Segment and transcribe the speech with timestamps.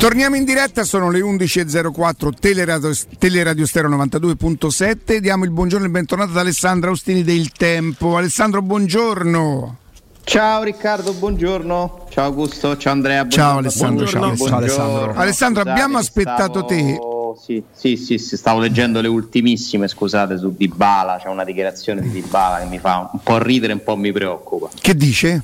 [0.00, 5.18] Torniamo in diretta, sono le 11.04, Teleradio, Teleradio Stereo 92.7.
[5.18, 8.16] Diamo il buongiorno e il bentornato ad Alessandro Austini del Tempo.
[8.16, 9.76] Alessandro, buongiorno.
[10.24, 12.06] Ciao Riccardo, buongiorno.
[12.08, 13.28] Ciao Augusto, ciao Andrea.
[13.28, 14.56] Ciao Alessandro, ciao Alessandro.
[14.56, 15.12] Alessandro.
[15.12, 17.36] Alessandro, abbiamo aspettato stavo...
[17.36, 17.44] te.
[17.44, 22.10] Sì, sì, sì, sì, stavo leggendo le ultimissime, scusate, su Dybala, c'è una dichiarazione di
[22.10, 24.70] Dybala che mi fa un po' ridere un po' mi preoccupa.
[24.80, 25.42] Che dice?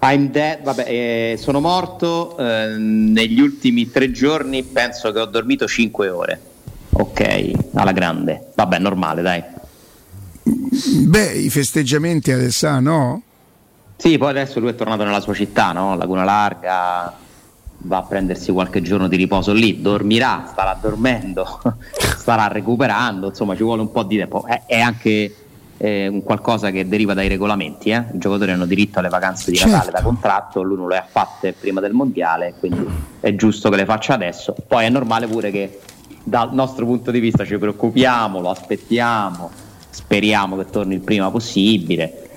[0.00, 5.66] I'm dead, vabbè, eh, sono morto eh, negli ultimi tre giorni, penso che ho dormito
[5.66, 6.40] cinque ore.
[6.90, 8.52] Ok, alla grande.
[8.54, 9.42] Vabbè, normale, dai.
[10.42, 13.22] Beh, i festeggiamenti adesso no?
[13.96, 15.96] Sì, poi adesso lui è tornato nella sua città, no?
[15.96, 17.12] Laguna Larga,
[17.78, 21.60] va a prendersi qualche giorno di riposo lì, dormirà, starà dormendo,
[22.16, 24.44] starà recuperando, insomma ci vuole un po' di tempo.
[24.46, 25.34] È, è anche
[25.78, 27.90] eh, un qualcosa che deriva dai regolamenti.
[27.90, 28.04] Eh?
[28.12, 29.72] I giocatori hanno diritto alle vacanze di certo.
[29.72, 32.86] Natale da contratto, lui non le ha fatte prima del mondiale, quindi
[33.20, 34.54] è giusto che le faccia adesso.
[34.66, 35.80] Poi è normale pure che
[36.22, 39.50] dal nostro punto di vista ci preoccupiamo, lo aspettiamo,
[39.88, 42.27] speriamo che torni il prima possibile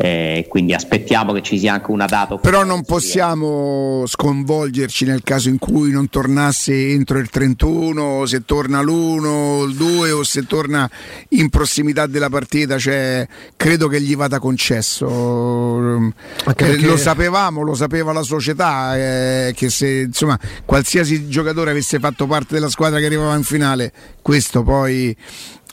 [0.00, 2.36] eh, quindi aspettiamo che ci sia anche una data.
[2.36, 8.80] Però non possiamo sconvolgerci nel caso in cui non tornasse entro il 31, se torna
[8.80, 10.88] l'1, il 2 o se torna
[11.30, 13.26] in prossimità della partita, cioè,
[13.56, 16.12] credo che gli vada concesso.
[16.56, 22.28] Eh, lo sapevamo, lo sapeva la società, eh, che se insomma, qualsiasi giocatore avesse fatto
[22.28, 25.16] parte della squadra che arrivava in finale, questo poi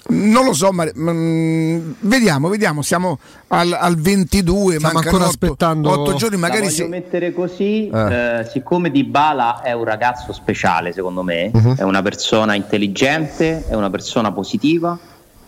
[0.07, 2.83] non lo so, ma mm, vediamo, vediamo.
[2.83, 3.17] Siamo
[3.47, 6.37] al, al 22, Stiamo ancora 8, aspettando 8 giorni.
[6.37, 6.87] Magari se...
[6.87, 8.39] mettere così: eh.
[8.39, 11.75] Eh, siccome Dybala è un ragazzo speciale, secondo me, uh-huh.
[11.77, 14.97] è una persona intelligente, è una persona positiva.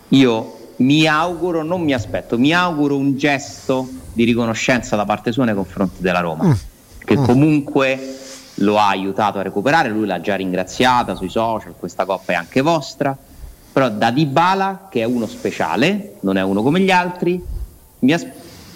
[0.10, 5.46] Io mi auguro, non mi aspetto, mi auguro un gesto di riconoscenza da parte sua
[5.46, 6.58] nei confronti della Roma, uh
[7.08, 8.16] che uh comunque
[8.56, 9.90] lo ha aiutato a recuperare.
[9.90, 11.76] Lui l'ha già ringraziata sui social.
[11.78, 13.16] Questa coppa è anche vostra
[13.78, 17.40] però da Dybala che è uno speciale, non è uno come gli altri,
[18.00, 18.26] mi, as-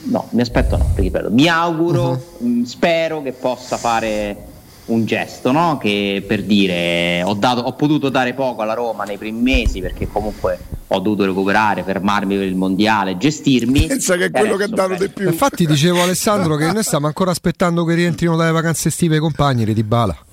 [0.04, 2.48] no, mi aspetto no, ripeto, mi auguro, uh-huh.
[2.48, 4.50] mh, spero che possa fare
[4.86, 5.80] un gesto, no?
[5.80, 10.08] che per dire ho, dato, ho potuto dare poco alla Roma nei primi mesi perché
[10.08, 13.88] comunque ho dovuto recuperare, fermarmi per il mondiale, gestirmi.
[13.88, 15.30] Pensa che è quello che ha dato di più.
[15.30, 19.66] Infatti dicevo Alessandro che noi stiamo ancora aspettando che rientrino dalle vacanze estive i compagni
[19.66, 20.26] di Dybala.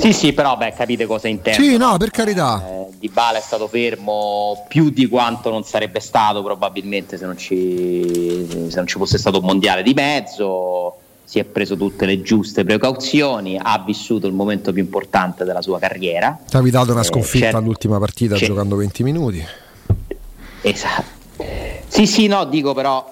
[0.00, 1.62] Sì, sì, però beh, capite cosa intendo.
[1.62, 2.64] Sì, no, per carità.
[2.66, 7.36] Eh, di Bala è stato fermo più di quanto non sarebbe stato probabilmente se non,
[7.36, 10.96] ci, se non ci fosse stato un mondiale di mezzo.
[11.22, 15.78] Si è preso tutte le giuste precauzioni, ha vissuto il momento più importante della sua
[15.78, 16.36] carriera.
[16.48, 19.46] Ti avevi dato una eh, sconfitta eh, all'ultima partita giocando 20 minuti.
[20.62, 21.18] Esatto.
[21.86, 23.08] Sì, sì, no, dico però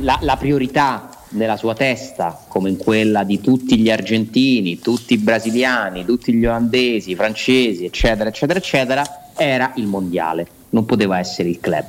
[0.00, 5.18] la, la priorità nella sua testa, come in quella di tutti gli argentini, tutti i
[5.18, 9.04] brasiliani, tutti gli olandesi, i francesi, eccetera, eccetera, eccetera,
[9.36, 11.86] era il mondiale, non poteva essere il club.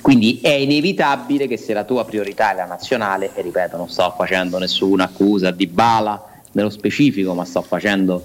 [0.00, 4.12] Quindi è inevitabile che se la tua priorità è la nazionale, e ripeto, non sto
[4.16, 6.22] facendo nessuna accusa di bala
[6.52, 8.24] nello specifico, ma sto facendo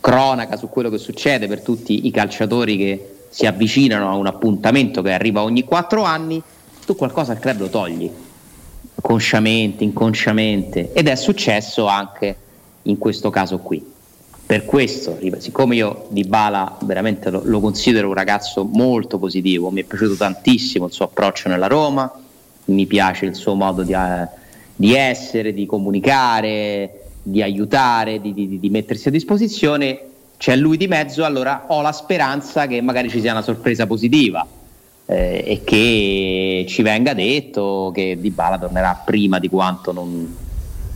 [0.00, 5.00] cronaca su quello che succede per tutti i calciatori che si avvicinano a un appuntamento
[5.00, 6.42] che arriva ogni quattro anni,
[6.84, 8.10] tu qualcosa al club lo togli
[9.02, 10.92] consciamente, inconsciamente.
[10.94, 12.34] Ed è successo anche
[12.82, 13.84] in questo caso qui.
[14.44, 19.82] Per questo, siccome io Di Bala veramente lo, lo considero un ragazzo molto positivo, mi
[19.82, 22.10] è piaciuto tantissimo il suo approccio nella Roma,
[22.66, 24.28] mi piace il suo modo di, eh,
[24.74, 30.00] di essere, di comunicare, di aiutare, di, di, di mettersi a disposizione,
[30.36, 34.46] c'è lui di mezzo, allora ho la speranza che magari ci sia una sorpresa positiva
[35.06, 40.36] eh, e che ci venga detto che Di Bala tornerà prima di quanto non,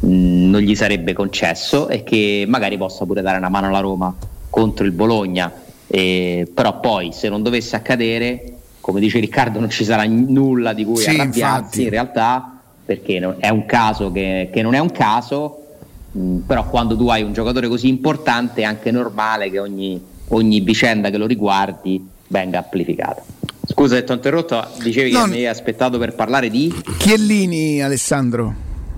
[0.00, 4.14] non, gli sarebbe concesso e che magari possa pure dare una mano alla Roma
[4.48, 5.52] contro il Bologna.
[5.88, 10.84] Eh, però poi se non dovesse accadere, come dice Riccardo, non ci sarà nulla di
[10.84, 11.82] cui sì, arrabbiarsi infatti.
[11.82, 15.64] in realtà, perché è un caso che, che non è un caso,
[16.12, 20.60] mh, però quando tu hai un giocatore così importante è anche normale che ogni, ogni
[20.60, 23.22] vicenda che lo riguardi venga amplificata.
[23.66, 25.24] Scusa, ti ho interrotto, dicevi non...
[25.24, 26.72] che mi hai aspettato per parlare di...
[26.98, 28.54] Chiellini, Alessandro.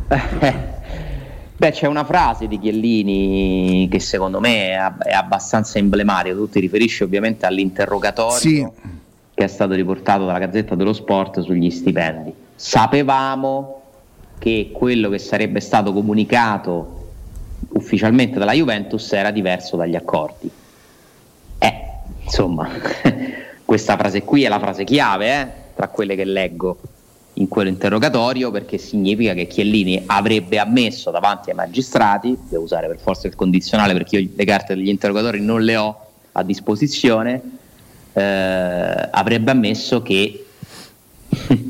[1.57, 7.03] Beh, c'è una frase di Chiellini che secondo me è abbastanza emblematica, tu ti riferisci
[7.03, 8.69] ovviamente all'interrogatorio sì.
[9.35, 12.33] che è stato riportato dalla Gazzetta dello Sport sugli stipendi.
[12.55, 13.83] Sapevamo
[14.39, 17.11] che quello che sarebbe stato comunicato
[17.71, 20.49] ufficialmente dalla Juventus era diverso dagli accordi.
[21.59, 21.83] Eh,
[22.23, 22.69] insomma,
[23.69, 26.79] questa frase qui è la frase chiave eh, tra quelle che leggo
[27.35, 33.27] in quell'interrogatorio perché significa che Chiellini avrebbe ammesso davanti ai magistrati, devo usare per forza
[33.27, 37.43] il condizionale perché io le carte degli interrogatori non le ho a disposizione,
[38.15, 40.47] eh, avrebbe ammesso che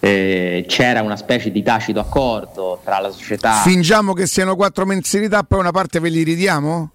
[0.00, 3.56] eh, c'era una specie di tacito accordo tra la società...
[3.56, 6.90] Fingiamo che siano quattro mensilità, poi una parte ve li ridiamo?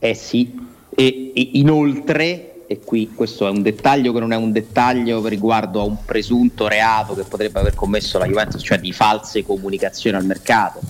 [0.00, 0.52] Eh sì,
[0.92, 5.80] e, e inoltre e qui questo è un dettaglio che non è un dettaglio riguardo
[5.80, 10.24] a un presunto reato che potrebbe aver commesso la Juventus, cioè di false comunicazioni al
[10.24, 10.80] mercato.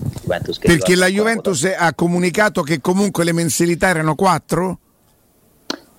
[0.61, 4.78] Perché la Juventus ha comunicato che comunque le mensilità erano quattro?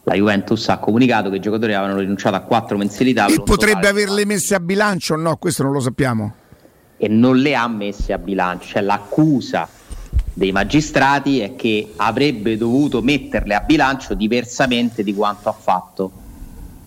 [0.03, 3.27] La Juventus ha comunicato che i giocatori avevano rinunciato a quattro mensilità.
[3.27, 5.38] E potrebbe averle messe a bilancio o no?
[5.38, 6.33] Questo non lo sappiamo.
[6.97, 9.68] E non le ha messe a bilancio, cioè l'accusa
[10.38, 16.12] dei magistrati è che avrebbe dovuto metterle a bilancio diversamente di quanto ha fatto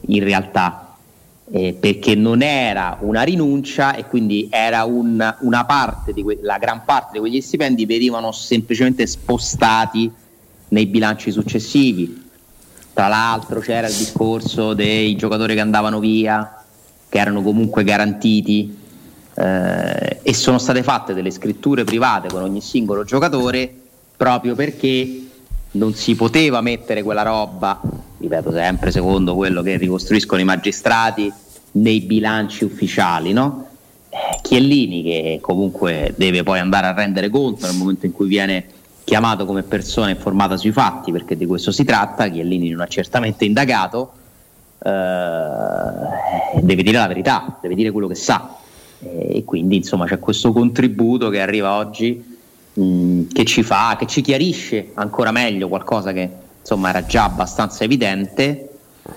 [0.03, 0.95] in realtà,
[1.51, 6.59] eh, perché non era una rinuncia e quindi era un, una parte, di que- la
[6.59, 10.09] gran parte di quegli stipendi venivano semplicemente spostati
[10.69, 12.29] nei bilanci successivi.
[12.93, 16.63] Tra l'altro c'era il discorso dei giocatori che andavano via,
[17.09, 18.79] che erano comunque garantiti
[19.41, 23.73] eh, e sono state fatte delle scritture private con ogni singolo giocatore
[24.15, 25.25] proprio perché
[25.73, 27.81] non si poteva mettere quella roba,
[28.19, 31.33] ripeto sempre secondo quello che ricostruiscono i magistrati,
[31.73, 33.69] nei bilanci ufficiali, no?
[34.11, 38.67] Eh, Chiellini che comunque deve poi andare a rendere conto nel momento in cui viene
[39.05, 43.47] chiamato come persona informata sui fatti, perché di questo si tratta, Chiellini non ha certamente
[43.47, 44.13] indagato,
[44.83, 44.91] eh,
[46.61, 48.59] deve dire la verità, deve dire quello che sa
[49.03, 52.39] e quindi insomma c'è questo contributo che arriva oggi
[52.73, 56.29] mh, che ci fa, che ci chiarisce ancora meglio qualcosa che
[56.61, 58.69] insomma era già abbastanza evidente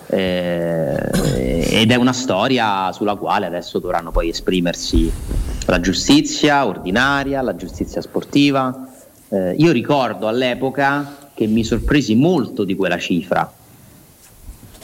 [0.07, 1.09] eh,
[1.81, 5.11] ed è una storia sulla quale adesso dovranno poi esprimersi
[5.65, 8.87] la giustizia ordinaria, la giustizia sportiva.
[9.29, 13.51] Eh, io ricordo all'epoca che mi sorpresi molto di quella cifra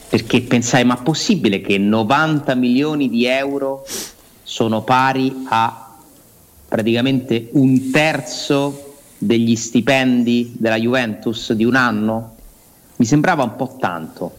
[0.09, 3.85] perché pensai ma possibile che 90 milioni di euro
[4.49, 5.95] sono pari a
[6.67, 12.35] praticamente un terzo degli stipendi della Juventus di un anno.
[12.95, 14.37] Mi sembrava un po' tanto,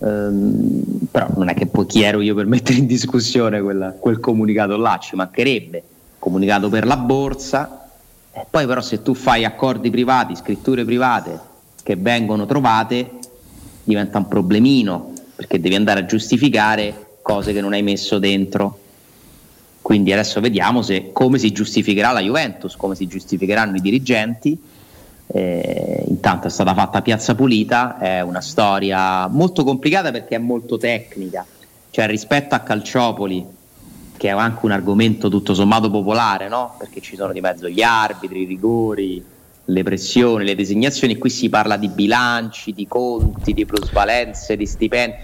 [0.00, 4.18] ehm, però non è che poi chi ero io per mettere in discussione quella, quel
[4.18, 5.84] comunicato là, ci mancherebbe,
[6.18, 7.90] comunicato per la borsa,
[8.32, 11.38] e poi però se tu fai accordi privati, scritture private
[11.80, 13.08] che vengono trovate,
[13.84, 18.80] diventa un problemino, perché devi andare a giustificare cose che non hai messo dentro
[19.84, 24.58] quindi adesso vediamo se, come si giustificherà la Juventus, come si giustificheranno i dirigenti.
[25.26, 30.78] Eh, intanto è stata fatta Piazza Pulita, è una storia molto complicata perché è molto
[30.78, 31.44] tecnica,
[31.90, 33.44] cioè rispetto a Calciopoli,
[34.16, 36.76] che è anche un argomento tutto sommato popolare, no?
[36.78, 39.22] perché ci sono di mezzo gli arbitri, i rigori,
[39.66, 45.14] le pressioni, le designazioni, qui si parla di bilanci, di conti, di plusvalenze, di stipendi.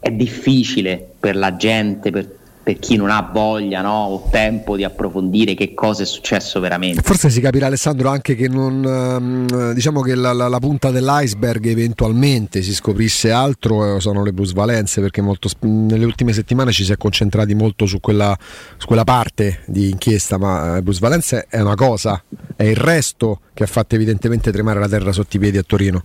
[0.00, 4.84] È difficile per la gente, per per chi non ha voglia no, o tempo di
[4.84, 7.02] approfondire che cosa è successo veramente.
[7.02, 11.66] Forse si capirà Alessandro anche che non ehm, diciamo che la, la, la, punta dell'iceberg
[11.66, 16.92] eventualmente si scoprisse altro eh, sono le plusvalenze perché molto, nelle ultime settimane ci si
[16.92, 18.34] è concentrati molto su quella,
[18.78, 22.22] su quella parte di inchiesta ma le eh, plusvalenze è una cosa,
[22.56, 26.02] è il resto che ha fatto evidentemente tremare la terra sotto i piedi a Torino.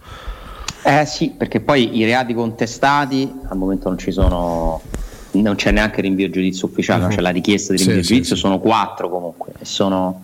[0.84, 4.82] Eh sì, perché poi i reati contestati al momento non ci sono
[5.32, 7.10] non c'è neanche rinvio giudizio ufficiale, uh-huh.
[7.10, 10.24] c'è la richiesta di rinvio sì, giudizio, sì, sono quattro comunque, sono,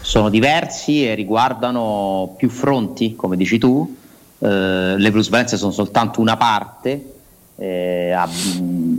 [0.00, 3.96] sono, diversi e riguardano più fronti, come dici tu,
[4.38, 7.12] eh, le plusvalenze sono soltanto una parte,
[7.58, 8.12] eh,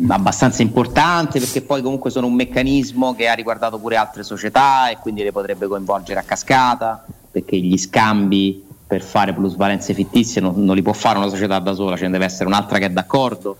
[0.07, 4.97] abbastanza importante perché poi comunque sono un meccanismo che ha riguardato pure altre società e
[4.97, 10.75] quindi le potrebbe coinvolgere a cascata perché gli scambi per fare plusvalenze fittizie non, non
[10.75, 13.57] li può fare una società da sola, ce ne deve essere un'altra che è d'accordo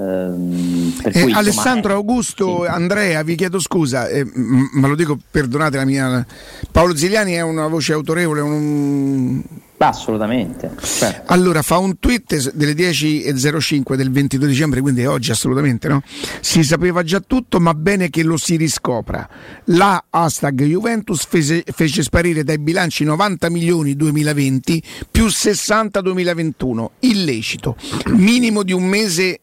[0.00, 2.68] Ehm, eh, cui, Alessandro, insomma, Augusto, sì.
[2.68, 6.26] Andrea, vi chiedo scusa, eh, ma lo dico, perdonate la mia.
[6.70, 9.42] Paolo Ziliani è una voce autorevole, un...
[9.82, 10.72] Assolutamente.
[10.82, 11.32] Certo.
[11.32, 16.02] Allora fa un tweet delle 10.05 del 22 dicembre, quindi oggi assolutamente no?
[16.40, 19.26] Si sapeva già tutto, ma bene che lo si riscopra.
[19.66, 26.90] La hashtag Juventus fece, fece sparire dai bilanci 90 milioni 2020 più 60 2021.
[27.00, 27.76] Illecito.
[28.08, 29.40] Minimo di un mese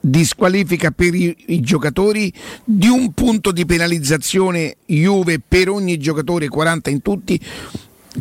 [0.00, 2.32] di squalifica per i, i, giocatori,
[2.64, 7.40] di un punto di penalizzazione Juve per ogni giocatore, 40 in tutti.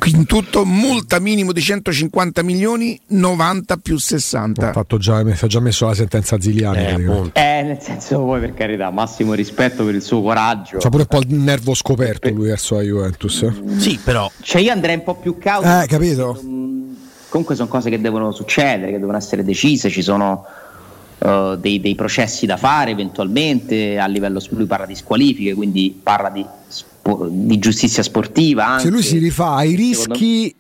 [0.06, 5.60] in tutto multa minimo di 150 milioni 90 più 60 ha fatto già, ha già
[5.60, 10.04] messo la sentenza Ziliani eh, eh, nel senso poi per carità massimo rispetto per il
[10.04, 10.78] suo coraggio.
[10.78, 13.44] C'ha pure un po' il nervo scoperto lui verso la Juventus.
[13.44, 16.40] Mm, sì però cioè io andrei un po' più cauto eh capito.
[17.30, 20.46] Comunque sono cose che devono succedere che devono essere decise ci sono
[21.20, 26.30] uh, dei, dei, processi da fare eventualmente a livello lui parla di squalifiche quindi parla
[26.30, 26.46] di
[27.30, 28.66] di giustizia sportiva.
[28.66, 30.54] Anche, Se lui si rifà ai rischi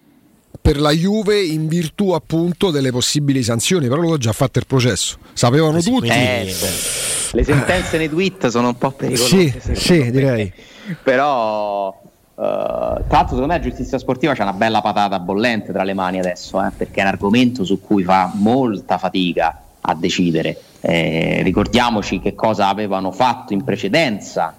[0.61, 5.17] per la Juve in virtù appunto delle possibili sanzioni, però l'ho già fatto il processo.
[5.33, 6.07] Sapevano tutti.
[6.07, 6.53] Eh,
[7.31, 9.59] le sentenze nei tweet sono un po' pericolose.
[9.59, 10.51] Sì, sì direi.
[11.03, 12.05] Però
[12.37, 15.95] Uh, tra l'altro secondo me la giustizia sportiva c'è una bella patata bollente tra le
[15.95, 20.59] mani adesso eh, perché è un argomento su cui fa molta fatica a decidere.
[20.81, 24.55] Eh, ricordiamoci che cosa avevano fatto in precedenza.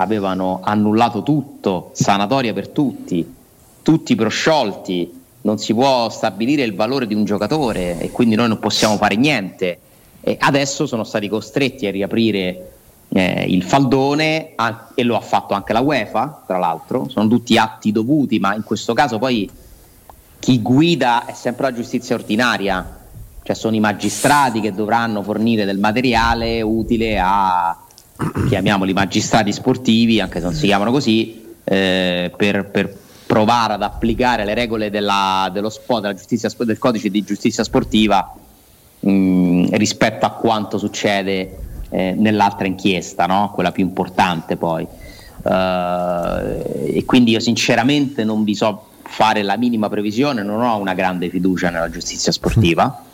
[0.00, 3.34] Avevano annullato tutto, sanatoria per tutti,
[3.82, 8.58] tutti prosciolti, non si può stabilire il valore di un giocatore e quindi noi non
[8.60, 9.78] possiamo fare niente.
[10.20, 12.72] E adesso sono stati costretti a riaprire
[13.08, 17.56] eh, il faldone a, e lo ha fatto anche la UEFA, tra l'altro, sono tutti
[17.56, 19.50] atti dovuti, ma in questo caso poi
[20.38, 22.97] chi guida è sempre la giustizia ordinaria,
[23.48, 27.74] cioè sono i magistrati che dovranno fornire del materiale utile a
[28.46, 34.44] chiamiamoli magistrati sportivi, anche se non si chiamano così, eh, per, per, provare ad applicare
[34.44, 36.14] le regole della, dello sport,
[36.64, 38.34] del codice di giustizia sportiva
[39.00, 43.50] mh, mm, rispetto a quanto succede eh, nell'altra inchiesta, no?
[43.54, 44.86] quella più importante poi.
[45.42, 45.48] Uh,
[46.84, 51.30] e quindi io sinceramente non vi so fare la minima previsione, non ho una grande
[51.30, 53.04] fiducia nella giustizia sportiva.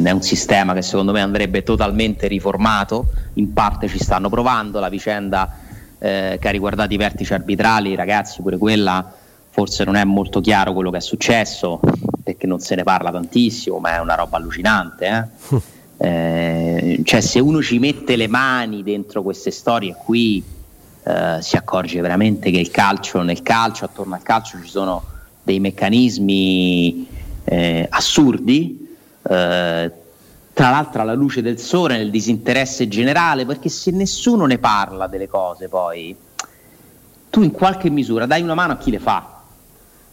[0.00, 4.80] Mm, è un sistema che secondo me andrebbe totalmente riformato, in parte ci stanno provando,
[4.80, 5.58] la vicenda
[5.98, 9.12] eh, che ha riguardato i vertici arbitrali, ragazzi, pure quella
[9.52, 11.80] forse non è molto chiaro quello che è successo,
[12.22, 15.28] perché non se ne parla tantissimo, ma è una roba allucinante.
[15.50, 15.60] Eh?
[16.06, 20.42] eh, cioè se uno ci mette le mani dentro queste storie qui,
[21.02, 25.02] eh, si accorge veramente che il calcio, nel calcio, attorno al calcio ci sono
[25.42, 27.06] dei meccanismi
[27.44, 28.79] eh, assurdi
[29.22, 29.92] eh,
[30.52, 35.28] tra l'altro alla luce del sole, nel disinteresse generale, perché se nessuno ne parla delle
[35.28, 36.14] cose poi,
[37.30, 39.38] tu in qualche misura dai una mano a chi le fa.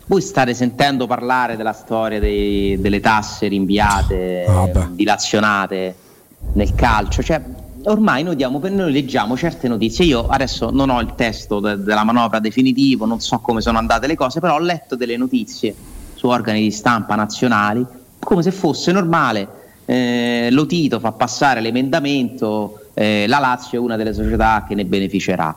[0.06, 5.96] Voi state sentendo parlare della storia dei, delle tasse rinviate, ah, dilazionate
[6.54, 7.42] nel calcio, cioè
[7.84, 12.06] ormai noi, diamo, noi leggiamo certe notizie, io adesso non ho il testo de, della
[12.06, 15.76] manovra definitivo, non so come sono andate le cose, però ho letto delle notizie
[16.14, 17.86] su organi di stampa nazionali
[18.20, 19.48] come se fosse normale.
[19.86, 24.84] Eh, lo Tito fa passare l'emendamento, eh, la Lazio è una delle società che ne
[24.86, 25.56] beneficerà.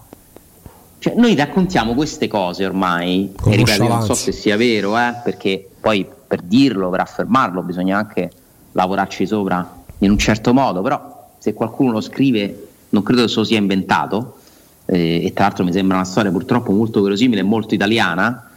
[0.99, 5.67] Cioè, noi raccontiamo queste cose ormai, e ripeto, non so se sia vero, eh, perché
[5.81, 8.31] poi per dirlo, per affermarlo, bisogna anche
[8.73, 13.37] lavorarci sopra in un certo modo, però se qualcuno lo scrive non credo che se
[13.37, 14.37] lo sia inventato,
[14.85, 18.51] eh, e tra l'altro mi sembra una storia purtroppo molto verosimile e molto italiana,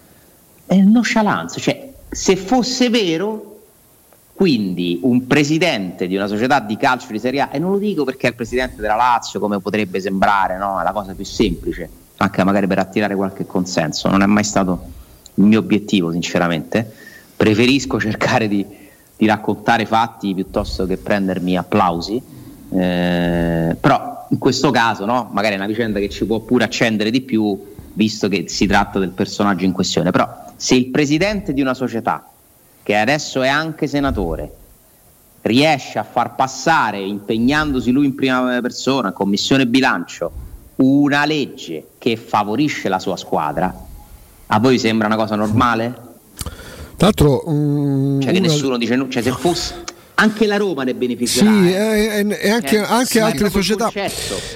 [0.66, 3.53] è nonchalance, cioè se fosse vero
[4.34, 8.04] quindi un presidente di una società di calcio di Serie A, e non lo dico
[8.04, 10.80] perché è il presidente della Lazio, come potrebbe sembrare, no?
[10.80, 14.82] è la cosa più semplice, anche magari per attirare qualche consenso, non è mai stato
[15.36, 16.92] il mio obiettivo sinceramente,
[17.38, 18.66] preferisco cercare di,
[19.16, 22.22] di raccontare fatti piuttosto che prendermi applausi,
[22.72, 25.30] eh, però in questo caso no?
[25.32, 28.98] magari è una vicenda che ci può pure accendere di più, visto che si tratta
[28.98, 32.33] del personaggio in questione, però se il presidente di una società
[32.84, 34.54] che adesso è anche senatore,
[35.42, 40.32] riesce a far passare, impegnandosi lui in prima persona, commissione bilancio,
[40.76, 43.74] una legge che favorisce la sua squadra,
[44.48, 46.12] a voi sembra una cosa normale?
[46.96, 48.48] Tra l'altro, um, cioè che una...
[48.48, 49.84] nessuno dice, cioè se fosse
[50.24, 51.52] anche la Roma ne beneficerà.
[51.52, 53.92] Sì, e, e anche, eh, anche sì, altre società.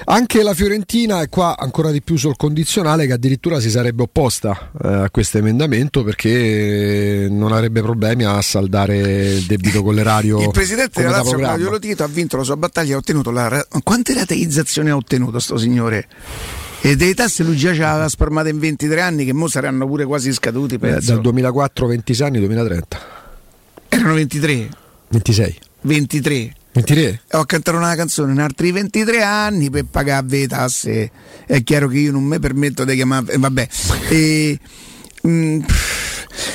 [0.04, 4.70] Anche la Fiorentina è qua ancora di più sul condizionale che addirittura si sarebbe opposta
[4.82, 8.96] eh, a questo emendamento perché non avrebbe problemi a saldare
[9.34, 10.40] il debito con l'erario.
[10.40, 14.14] Il presidente della Lazio Claudio Lotito ha vinto la sua battaglia, ha ottenuto la quante
[14.14, 16.06] rateizzazioni ha ottenuto sto signore?
[16.80, 20.04] E delle tasse lui già ci aveva sparmate in 23 anni che mo saranno pure
[20.04, 20.78] quasi scaduti.
[20.80, 22.98] Eh, dal 2004 26 anni 2030.
[23.88, 24.86] Erano 23.
[25.08, 25.58] 26.
[25.82, 26.52] 23.
[26.72, 27.20] 23?
[27.32, 31.10] Ho cantato una canzone in altri 23 anni per pagare le tasse.
[31.46, 33.32] È chiaro che io non mi permetto di chiamare.
[33.32, 33.68] Eh, vabbè.
[34.10, 34.58] E,
[35.22, 35.60] mh, mm,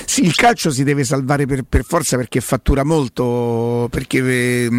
[0.05, 4.69] Sì, il calcio si deve salvare per, per forza perché fattura molto, perché eh,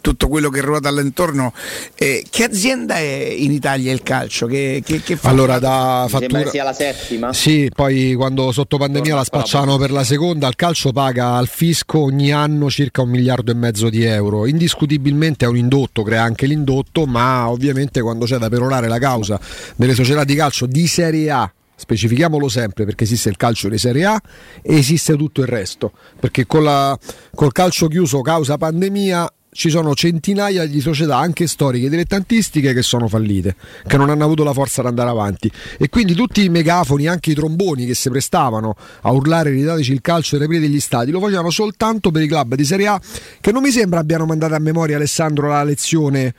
[0.00, 1.52] tutto quello che ruota all'intorno.
[1.94, 4.46] Eh, che azienda è in Italia il calcio?
[4.46, 6.48] Che, che, che allora, da fattura...
[6.48, 7.32] sia la settima.
[7.32, 12.00] Sì, poi quando sotto pandemia la spacciano per la seconda, il calcio paga al fisco
[12.00, 14.46] ogni anno circa un miliardo e mezzo di euro.
[14.46, 19.38] Indiscutibilmente è un indotto, crea anche l'indotto, ma ovviamente quando c'è da perorare la causa
[19.76, 24.04] delle società di calcio di Serie A specifichiamolo sempre perché esiste il calcio di Serie
[24.04, 24.22] A
[24.60, 26.96] e esiste tutto il resto, perché la,
[27.34, 33.08] col calcio chiuso causa pandemia ci sono centinaia di società anche storiche dilettantistiche che sono
[33.08, 33.56] fallite,
[33.86, 35.50] che non hanno avuto la forza di andare avanti.
[35.78, 40.02] E quindi tutti i megafoni, anche i tromboni che si prestavano a urlare ridateci il
[40.02, 43.00] calcio ai repri degli stati, lo facevano soltanto per i club di Serie A
[43.40, 46.34] che non mi sembra abbiano mandato a memoria Alessandro la lezione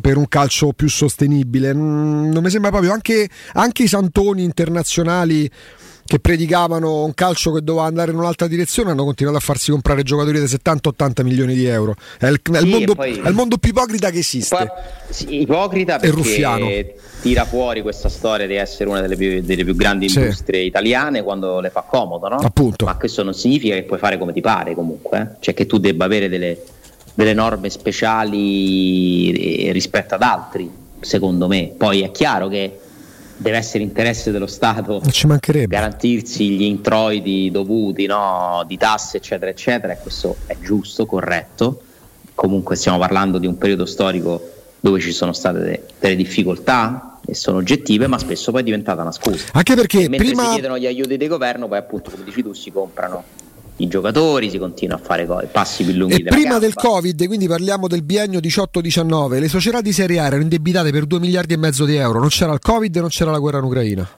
[0.00, 1.74] per un calcio più sostenibile.
[1.74, 5.50] Mm, non mi sembra proprio anche, anche i santoni internazionali
[6.04, 10.02] che predicavano un calcio che doveva andare in un'altra direzione hanno continuato a farsi comprare
[10.02, 11.94] giocatori da 70-80 milioni di euro.
[12.18, 14.56] È il, è il, mondo, poi, è il mondo, più ipocrita che esiste.
[14.56, 14.66] Poi,
[15.08, 20.08] sì, ipocrita perché tira fuori questa storia di essere una delle più, delle più grandi
[20.08, 20.18] sì.
[20.18, 22.36] industrie italiane quando le fa comodo, no?
[22.36, 22.84] Appunto.
[22.84, 25.36] Ma questo non significa che puoi fare come ti pare comunque, eh?
[25.40, 26.58] cioè che tu debba avere delle
[27.14, 31.72] delle norme speciali rispetto ad altri, secondo me.
[31.76, 32.78] Poi è chiaro che
[33.36, 35.00] deve essere interesse dello Stato
[35.66, 38.64] garantirsi gli introiti dovuti no?
[38.66, 41.82] di tasse, eccetera, eccetera, e questo è giusto, corretto.
[42.34, 44.50] Comunque stiamo parlando di un periodo storico
[44.80, 49.02] dove ci sono state de- delle difficoltà e sono oggettive, ma spesso poi è diventata
[49.02, 49.46] una scusa.
[49.52, 50.44] Anche perché mentre prima...
[50.44, 53.22] si chiedono gli aiuti del governo, poi appunto, come dici tu, si comprano
[53.82, 56.16] i giocatori, si continua a fare passi più lunghi.
[56.16, 56.58] E prima gamba.
[56.58, 61.04] del Covid, quindi parliamo del biennio 18-19, le società di Serie A erano indebitate per
[61.04, 63.58] 2 miliardi e mezzo di euro, non c'era il Covid e non c'era la guerra
[63.58, 64.08] in Ucraina.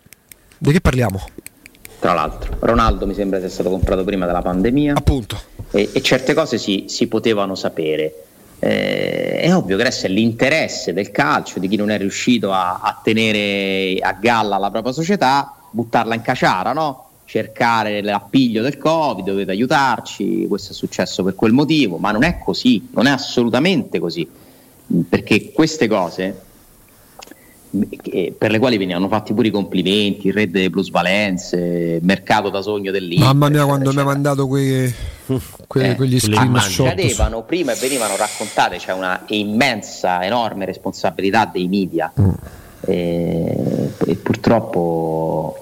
[0.59, 1.28] Di che parliamo?
[1.99, 4.94] Tra l'altro, Ronaldo mi sembra sia stato comprato prima della pandemia.
[4.94, 5.40] Appunto.
[5.71, 8.25] E, e certe cose si, si potevano sapere.
[8.59, 12.80] Eh, è ovvio che adesso è l'interesse del calcio, di chi non è riuscito a,
[12.83, 17.04] a tenere a galla la propria società, buttarla in caciara, no?
[17.25, 22.38] Cercare l'appiglio del Covid, dovete aiutarci, questo è successo per quel motivo, ma non è
[22.38, 24.28] così, non è assolutamente così,
[25.09, 26.43] perché queste cose
[28.38, 32.93] per le quali venivano fatti pure i complimenti, il re delle plusvalenze, mercato da sogno
[32.93, 33.26] dell'Inter.
[33.26, 34.95] Mamma mia, quando mi ha mandato quei,
[35.66, 36.87] quei, eh, quegli screenshot.
[36.87, 42.12] Cadevano prima e venivano raccontate, c'è una immensa, enorme responsabilità dei media.
[42.20, 42.31] Mm.
[42.87, 45.57] E, e, purtroppo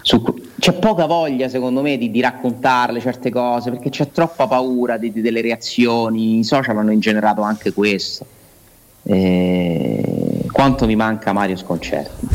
[0.00, 0.22] su,
[0.58, 5.12] c'è poca voglia secondo me di, di, raccontarle certe cose perché c'è troppa paura di,
[5.12, 8.26] di, delle reazioni, i social hanno ingenerato anche questo.
[9.02, 10.44] E...
[10.50, 12.26] Quanto mi manca Mario Sconcerti,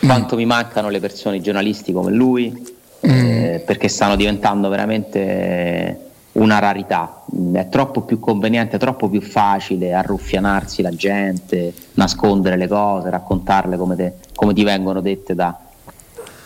[0.00, 6.58] quanto mi mancano le persone, i giornalisti come lui, eh, perché stanno diventando veramente una
[6.58, 7.24] rarità.
[7.52, 13.96] È troppo più conveniente, troppo più facile arruffianarsi la gente, nascondere le cose, raccontarle come,
[13.96, 15.58] te, come ti vengono dette da,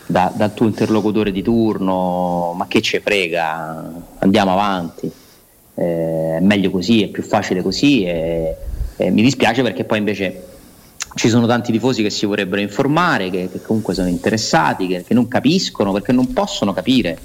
[0.07, 5.11] da, dal tuo interlocutore di turno, ma che ce frega, andiamo avanti,
[5.75, 8.57] eh, è meglio così, è più facile così e,
[8.97, 10.45] e, mi dispiace perché poi invece
[11.14, 15.14] ci sono tanti tifosi che si vorrebbero informare, che, che comunque sono interessati, che, che
[15.14, 17.19] non capiscono perché non possono capire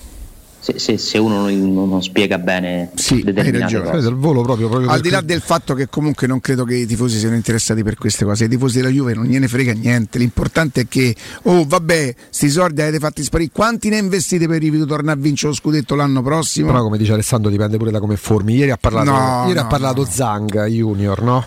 [0.61, 4.11] se, se, se uno non, non, spiega bene sì, determinate hai cose.
[4.11, 7.17] Volo proprio, proprio Al di là del fatto che comunque non credo che i tifosi
[7.17, 10.87] siano interessati per queste cose, i tifosi della Juve non gliene frega niente, l'importante è
[10.87, 15.51] che, oh vabbè, sti soldi avete fatti sparire, quanti ne investite per tornare a vincere
[15.51, 16.67] lo scudetto l'anno prossimo?
[16.67, 19.61] Però come dice Alessandro dipende pure da come formi, ieri ha parlato, no, ieri no,
[19.61, 20.07] ha parlato no.
[20.07, 21.43] Zang Junior, no?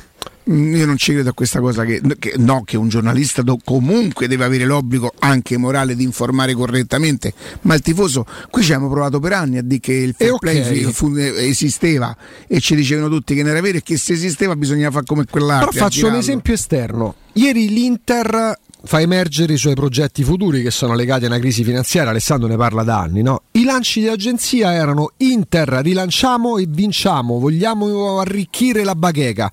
[0.50, 3.58] Mm, io non ci credo a questa cosa che, che no, che un giornalista do,
[3.64, 8.92] comunque deve avere l'obbligo anche morale di informare correttamente, ma il tifoso, qui ci abbiamo
[8.92, 10.92] provato per anni a dire che il fair play okay.
[10.92, 12.14] fu, esisteva
[12.46, 15.24] e ci dicevano tutti che non era vero e che se esisteva bisognava fare come
[15.24, 15.70] quell'altro.
[15.70, 17.14] Però faccio un esempio esterno.
[17.32, 22.10] Ieri l'Inter fa emergere i suoi progetti futuri che sono legati a una crisi finanziaria,
[22.10, 23.44] Alessandro ne parla da anni, no?
[23.52, 29.50] I lanci di agenzia erano Inter, rilanciamo e vinciamo, vogliamo arricchire la bacheca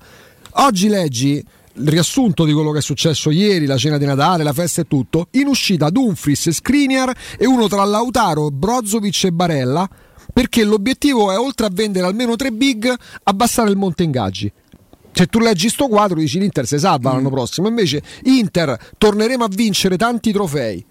[0.54, 4.52] Oggi leggi il riassunto di quello che è successo ieri, la cena di Natale, la
[4.52, 9.88] festa e tutto, in uscita Dumfries, Skriniar e uno tra Lautaro, Brozovic e Barella,
[10.32, 14.52] perché l'obiettivo è oltre a vendere almeno tre big, abbassare il monte ingaggi.
[15.12, 17.14] Se tu leggi sto quadro dici l'Inter si salva mm.
[17.14, 20.84] l'anno prossimo, invece Inter torneremo a vincere tanti trofei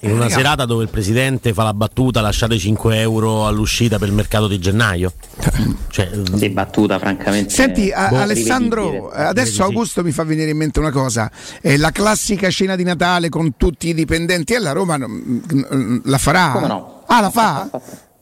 [0.00, 4.14] in una serata dove il presidente fa la battuta lasciate 5 euro all'uscita per il
[4.14, 5.12] mercato di gennaio.
[5.90, 7.52] cioè, di battuta, francamente.
[7.52, 11.90] Senti, a- boh, Alessandro, adesso Augusto mi fa venire in mente una cosa: è la
[11.90, 16.50] classica cena di Natale con tutti i dipendenti e la Roma la farà.
[16.52, 17.02] Come no?
[17.06, 17.68] Ah, la fa?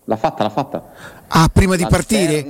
[0.05, 0.93] L'ha fatta, l'ha fatta.
[1.29, 2.47] Ah, prima di partire?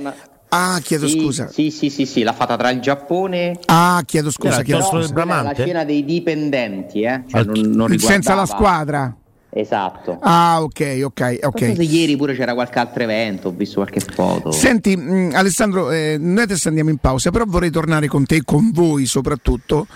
[0.49, 1.49] Ah, chiedo Sì, scusa.
[1.51, 5.07] Sì, sì, sì, sì, l'ha fatta tra il Giappone Ah, chiedo scusa, chiedo scusa.
[5.07, 5.65] la Bramante?
[5.65, 7.23] cena dei dipendenti, eh?
[7.27, 9.15] Cioè, non, non Senza la squadra.
[9.49, 10.19] Esatto.
[10.21, 11.61] Ah, ok, ok, ok.
[11.79, 14.51] ieri pure c'era qualche altro evento, ho visto qualche foto.
[14.51, 18.71] Senti, mh, Alessandro, eh, noi adesso andiamo in pausa, però vorrei tornare con te, con
[18.71, 19.87] voi soprattutto,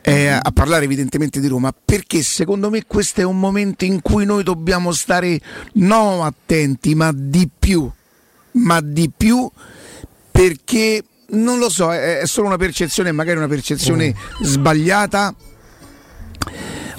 [0.00, 4.24] eh, a parlare evidentemente di Roma, perché secondo me questo è un momento in cui
[4.24, 5.38] noi dobbiamo stare
[5.74, 7.88] no attenti, ma di più,
[8.52, 9.48] ma di più,
[10.36, 15.32] perché non lo so, è, è solo una percezione, magari una percezione sbagliata.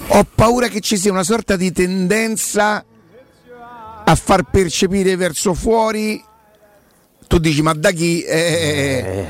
[0.07, 2.81] Ho paura che ci sia una sorta di tendenza
[4.05, 6.23] a far percepire verso fuori.
[7.27, 8.21] Tu dici, ma da chi?
[8.23, 9.25] Eh,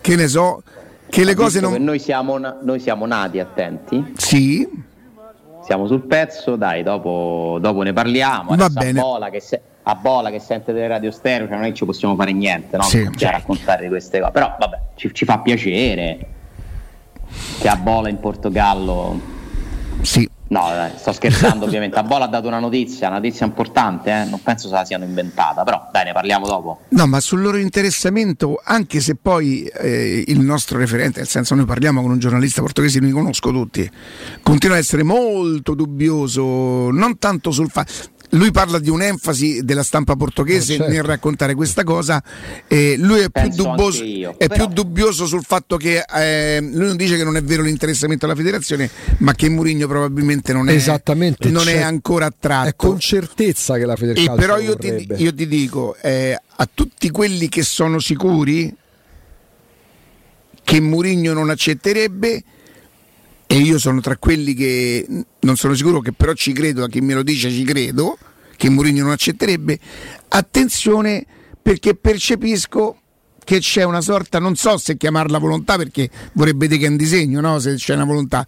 [0.00, 0.62] Che ne so,
[1.08, 1.80] che le cose non.
[1.80, 4.68] noi, siamo, noi siamo nati attenti, Sì,
[5.64, 8.54] siamo sul pezzo, dai, dopo, dopo ne parliamo.
[8.54, 8.98] Va Adesso bene.
[8.98, 11.74] A Bola, che se- a Bola che sente delle radio stereo, cioè non è che
[11.74, 12.82] ci possiamo fare niente, no?
[12.84, 13.08] Sì.
[13.10, 14.32] C'è raccontare di queste cose.
[14.32, 16.18] Però vabbè, ci, ci fa piacere
[17.60, 19.32] che a Bola in Portogallo.
[20.54, 21.98] No, dai, sto scherzando ovviamente.
[21.98, 24.24] A Bola ha dato una notizia, una notizia importante, eh?
[24.24, 26.82] non penso se la siano inventata, però dai, ne parliamo dopo.
[26.90, 31.64] No, ma sul loro interessamento, anche se poi eh, il nostro referente, nel senso noi
[31.64, 33.90] parliamo con un giornalista portoghese, li conosco tutti,
[34.42, 38.12] continua a essere molto dubbioso, non tanto sul fatto...
[38.34, 40.92] Lui parla di un'enfasi della stampa portoghese Eh, certo.
[40.92, 42.22] nel raccontare questa cosa.
[42.66, 43.42] e lui è, più
[44.04, 47.42] io, è però- più dubbioso sul fatto che eh, lui non dice che non è
[47.42, 52.26] vero l'interessamento alla federazione, ma che Mourinho probabilmente non è, Esattamente, non è c'è- ancora
[52.26, 52.68] attratto.
[52.68, 56.36] È con certezza che la E Federcalcio però lo io ti, io ti dico, eh,
[56.56, 58.74] a tutti quelli che sono sicuri
[60.62, 62.42] che Mourinho non accetterebbe,
[63.46, 65.06] e io sono tra quelli che
[65.40, 68.18] non sono sicuro, che però ci credo, a chi me lo dice ci credo,
[68.56, 69.78] che Mourinho non accetterebbe,
[70.28, 71.24] attenzione
[71.60, 72.98] perché percepisco
[73.44, 76.96] che c'è una sorta, non so se chiamarla volontà perché vorrebbe dire che è un
[76.96, 77.58] disegno, no?
[77.58, 78.46] se c'è una volontà,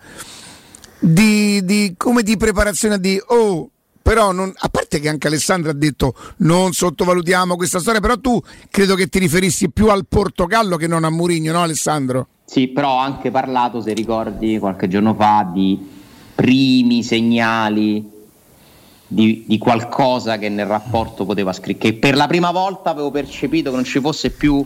[0.98, 3.70] di, di- come di preparazione di oh
[4.06, 8.40] però non, a parte che anche Alessandro ha detto non sottovalutiamo questa storia però tu
[8.70, 12.28] credo che ti riferissi più al Portogallo che non a Murigno no Alessandro?
[12.44, 15.76] Sì, però ho anche parlato, se ricordi, qualche giorno fa di
[16.36, 18.08] primi segnali
[19.08, 21.90] di, di qualcosa che nel rapporto poteva scrivere.
[21.90, 24.64] Che per la prima volta avevo percepito che non ci fosse più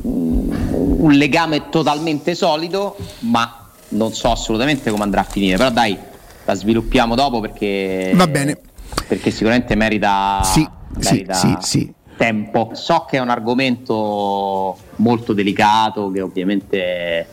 [0.00, 5.58] un legame totalmente solido, ma non so assolutamente come andrà a finire.
[5.58, 5.98] Però dai,
[6.46, 8.58] la sviluppiamo dopo perché, Va bene.
[9.06, 10.66] perché sicuramente merita, Sì,
[10.98, 11.92] sì, merita sì, sì.
[12.16, 12.70] tempo.
[12.72, 17.26] So che è un argomento molto delicato, che ovviamente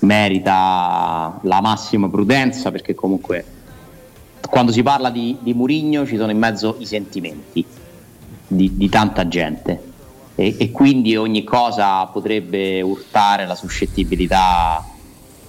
[0.00, 3.44] merita la massima prudenza, perché comunque
[4.48, 7.64] quando si parla di, di Murigno ci sono in mezzo i sentimenti
[8.46, 9.80] di, di tanta gente
[10.34, 14.84] e, e quindi ogni cosa potrebbe urtare la suscettibilità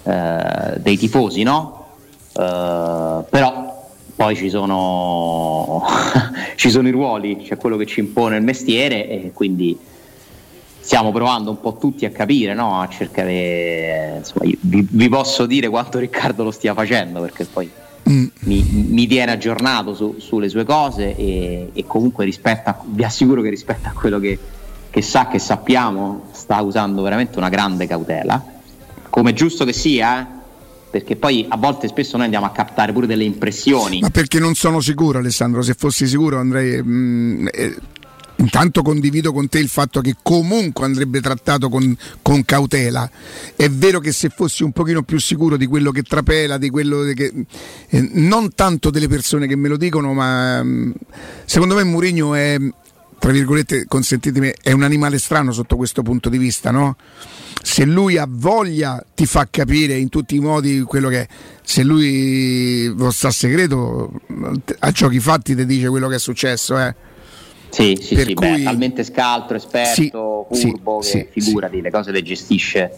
[0.03, 1.80] eh, dei tifosi, no?
[2.33, 5.83] Eh, però poi ci sono,
[6.55, 9.77] ci sono i ruoli, c'è quello che ci impone il mestiere e quindi
[10.79, 12.81] stiamo provando un po' tutti a capire, no?
[12.81, 17.71] a cercare, insomma, vi, vi posso dire quanto Riccardo lo stia facendo perché poi
[18.09, 18.25] Mm.
[18.41, 23.43] mi, mi tiene aggiornato su- sulle sue cose e, e comunque rispetto a, vi assicuro
[23.43, 24.39] che rispetto a quello che,
[24.89, 28.43] che sa, che sappiamo, sta usando veramente una grande cautela,
[29.07, 30.25] come è giusto che sia, eh?
[30.91, 34.01] Perché poi a volte spesso noi andiamo a captare pure delle impressioni.
[34.01, 36.83] Ma perché non sono sicuro Alessandro, se fossi sicuro andrei...
[36.83, 37.75] mm, eh,
[38.41, 43.09] intanto condivido con te il fatto che comunque andrebbe trattato con, con cautela.
[43.55, 47.03] È vero che se fossi un pochino più sicuro di quello che trapela, di quello
[47.13, 47.31] che...
[47.87, 50.91] eh, non tanto delle persone che me lo dicono, ma mm,
[51.45, 52.57] secondo me Mourinho è,
[53.21, 56.95] tra virgolette, consentitemi, è un animale strano sotto questo punto di vista, no?
[57.61, 61.27] Se lui ha voglia ti fa capire in tutti i modi quello che è.
[61.61, 64.11] Se lui lo sta segreto,
[64.79, 66.95] a giochi fatti ti dice quello che è successo, eh.
[67.69, 71.79] Sì, sì, Per sì, cui- beh, talmente scaltro, esperto, Sì, furbo, sì, che sì, figurati,
[71.79, 72.91] le cose le gestisce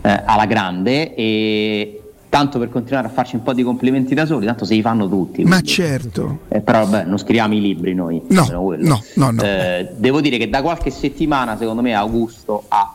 [0.00, 2.00] eh, alla grande e
[2.34, 5.08] tanto per continuare a farci un po' di complimenti da soli, tanto se li fanno
[5.08, 5.44] tutti.
[5.44, 6.40] Ma quindi- certo.
[6.48, 8.20] Eh, però vabbè, non scriviamo i libri noi.
[8.30, 9.40] No, no, no, no.
[9.40, 12.92] Eh, devo dire che da qualche settimana, secondo me, Augusto ha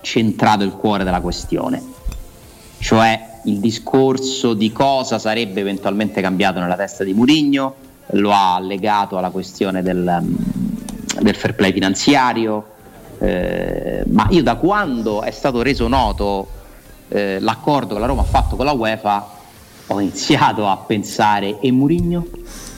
[0.00, 1.82] centrato il cuore della questione,
[2.78, 7.74] cioè il discorso di cosa sarebbe eventualmente cambiato nella testa di Murigno,
[8.12, 10.34] lo ha legato alla questione del, mm,
[11.20, 12.64] del fair play finanziario,
[13.18, 16.58] eh, ma io da quando è stato reso noto
[17.10, 19.38] eh, l'accordo che la Roma ha fatto con la UEFA
[19.88, 22.26] ho iniziato a pensare e Murigno?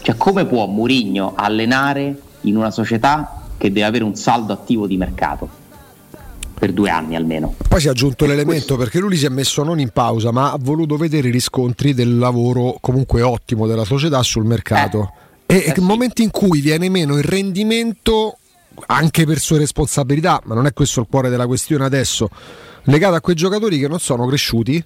[0.01, 4.97] Cioè, come può Murigno allenare in una società che deve avere un saldo attivo di
[4.97, 5.61] mercato?
[6.55, 7.55] Per due anni almeno.
[7.69, 10.59] Poi si è aggiunto l'elemento perché lui si è messo non in pausa, ma ha
[10.61, 15.13] voluto vedere i riscontri del lavoro comunque ottimo della società sul mercato.
[15.47, 15.81] Eh, e eh nel sì.
[15.81, 18.39] momento in cui viene meno il rendimento,
[18.87, 22.31] anche per sue responsabilità, ma non è questo il cuore della questione adesso,
[22.85, 24.83] legato a quei giocatori che non sono cresciuti,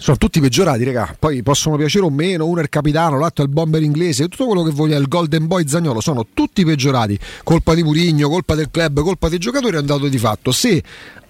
[0.00, 1.14] sono tutti peggiorati, raga.
[1.18, 4.46] Poi possono piacere o meno, uno è il capitano, l'altro è il bomber inglese, tutto
[4.46, 7.18] quello che voglia, il golden boy Zagnolo, sono tutti peggiorati.
[7.44, 10.52] Colpa di Murigno, colpa del club, colpa dei giocatori è un dato di fatto.
[10.52, 10.82] Se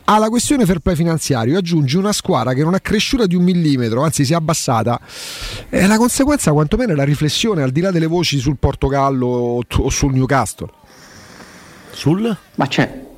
[0.05, 4.03] alla questione fair play finanziario aggiungi una squadra che non è cresciuta di un millimetro,
[4.03, 5.01] anzi si è abbassata,
[5.69, 9.63] è la conseguenza quantomeno è la riflessione al di là delle voci sul Portogallo o
[9.69, 10.69] o sul Newcastle.
[11.91, 12.37] Sul?
[12.55, 13.09] Ma c'è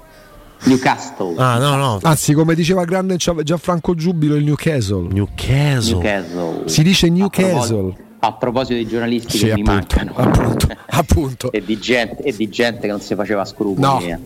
[0.64, 1.34] Newcastle.
[1.38, 1.98] Ah, no, no.
[2.02, 5.08] Anzi, come diceva il grande Gia- Gianfranco Giubilo, il Newcastle.
[5.10, 5.94] Newcastle.
[5.94, 6.68] Newcastle.
[6.68, 7.94] Si dice Newcastle.
[8.20, 11.50] a proposito dei giornalisti Sì, che mi appunto, mancano appunto, appunto.
[11.52, 14.18] e, di gente, e di gente che non si faceva scrupoli No.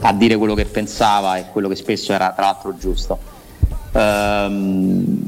[0.00, 3.16] a dire quello che pensava e quello che spesso era tra l'altro giusto.
[3.92, 5.24] Ehm,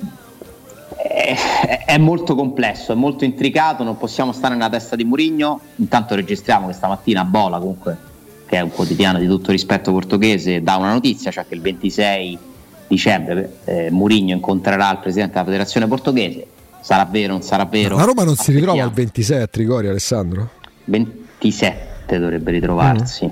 [0.96, 5.60] è, è molto complesso, è molto intricato, non possiamo stare nella testa di Murigno.
[5.76, 7.96] Intanto registriamo questa mattina a Bola, comunque,
[8.46, 12.38] che è un quotidiano di tutto rispetto portoghese, dà una notizia, cioè che il 26
[12.86, 16.46] dicembre eh, Murigno incontrerà il presidente della federazione portoghese.
[16.80, 17.96] Sarà vero, non sarà vero?
[17.96, 18.94] La Roma non si ritrova Aspettiamo.
[18.94, 20.50] 26 a Trigoria, Alessandro?
[20.84, 23.28] 27 dovrebbe ritrovarsi.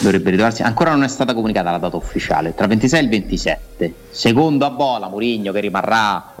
[0.00, 0.62] Dovrebbe ritrovarsi.
[0.62, 2.52] Ancora non è stata comunicata la data ufficiale.
[2.54, 3.94] Tra il 26 e il 27.
[4.10, 6.34] Secondo a Bola, Murigno che rimarrà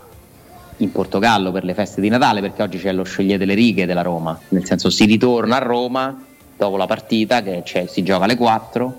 [0.78, 4.02] in Portogallo per le feste di Natale perché oggi c'è lo sciogliere delle righe della
[4.02, 4.36] Roma.
[4.48, 6.24] Nel senso si ritorna a Roma
[6.64, 8.94] dopo la partita che c'è- si gioca alle 4,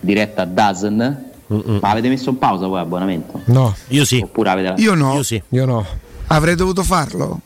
[0.00, 1.24] diretta a Dazen.
[1.52, 1.78] Mm-mm.
[1.80, 3.40] Ma avete messo in pausa voi abbonamento?
[3.46, 4.20] No, Io sì.
[4.22, 4.74] Oppure avete la...
[4.78, 5.40] Io no, Io sì.
[5.50, 5.86] io no.
[6.26, 7.40] avrei dovuto farlo.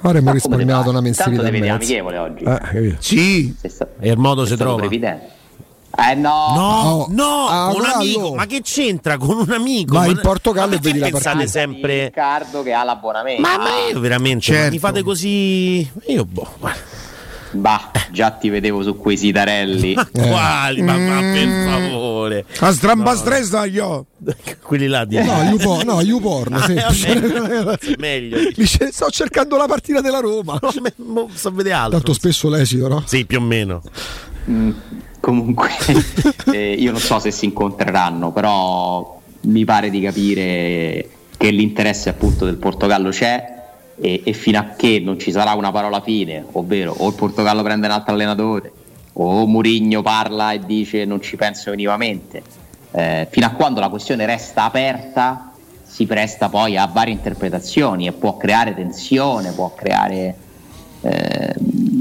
[0.00, 1.12] Avremmo Ma risparmiato una fai?
[1.12, 1.42] Tanto mensilità.
[1.50, 2.44] devi amichevole oggi.
[2.44, 2.96] Eh.
[2.98, 4.76] Sì, sta- E il modo si trova.
[4.76, 5.36] previdente.
[6.10, 8.34] Eh no, No, no, ah, un amico.
[8.34, 9.94] Ma che c'entra con un amico?
[9.94, 11.50] Vai Ma- in Portogallo ma e vedi la pensate partita.
[11.58, 12.04] sempre.
[12.04, 13.40] Riccardo che ha l'abbonamento.
[13.40, 14.72] Ma, ma io veramente, ma Certo.
[14.72, 15.90] mi fate così.
[16.08, 16.46] Io boh.
[16.58, 16.80] guarda.
[17.52, 19.94] Bah, già ti vedevo su quei sitarelli.
[19.96, 20.82] Ma quali?
[20.82, 22.44] Ma, ma per favore.
[22.60, 24.06] a strambastresta io.
[24.62, 27.06] Quelli là di No, YouPorn, no, YouPorn, Ah, sì.
[27.06, 27.20] eh,
[27.62, 27.78] vabbè.
[27.98, 28.38] meglio.
[28.54, 30.58] Dice, sto cercando la partita della Roma.
[30.96, 31.98] Mo- So vedere altro.
[31.98, 33.02] Tanto spesso l'esito, no?
[33.06, 33.82] Sì, più o meno.
[34.50, 34.70] Mm,
[35.20, 35.70] comunque,
[36.52, 42.44] eh, io non so se si incontreranno, però mi pare di capire che l'interesse appunto
[42.44, 43.56] del Portogallo c'è
[44.00, 47.62] e, e fino a che non ci sarà una parola fine, ovvero o il Portogallo
[47.62, 48.72] prende un altro allenatore
[49.14, 52.42] o Murigno parla e dice non ci penso minimamente,
[52.92, 58.12] eh, fino a quando la questione resta aperta si presta poi a varie interpretazioni e
[58.12, 60.36] può creare tensione, può creare...
[61.00, 61.96] ehm,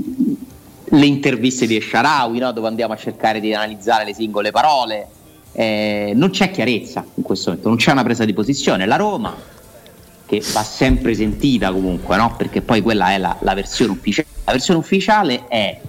[0.90, 2.52] le interviste di Esharawi, no?
[2.52, 5.08] dove andiamo a cercare di analizzare le singole parole.
[5.52, 8.86] Eh, non c'è chiarezza in questo momento, non c'è una presa di posizione.
[8.86, 9.36] La Roma,
[10.28, 12.36] che va sempre sentita comunque, no?
[12.36, 14.28] perché poi quella è la, la versione ufficiale.
[14.44, 15.80] La versione ufficiale è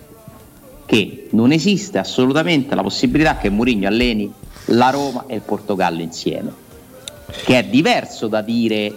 [0.86, 4.32] che non esiste assolutamente la possibilità che Mourinho alleni
[4.66, 6.50] la Roma e il Portogallo insieme,
[7.44, 8.94] che è diverso da dire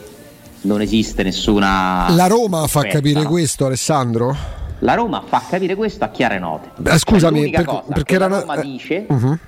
[0.62, 2.08] non esiste nessuna...
[2.12, 3.30] La Roma fa offerta, capire no?
[3.30, 4.36] questo, Alessandro?
[4.80, 6.70] La Roma fa capire questo a chiare note.
[6.78, 9.40] Beh, scusami, per- cosa perché la era- Roma eh, dice Mhm.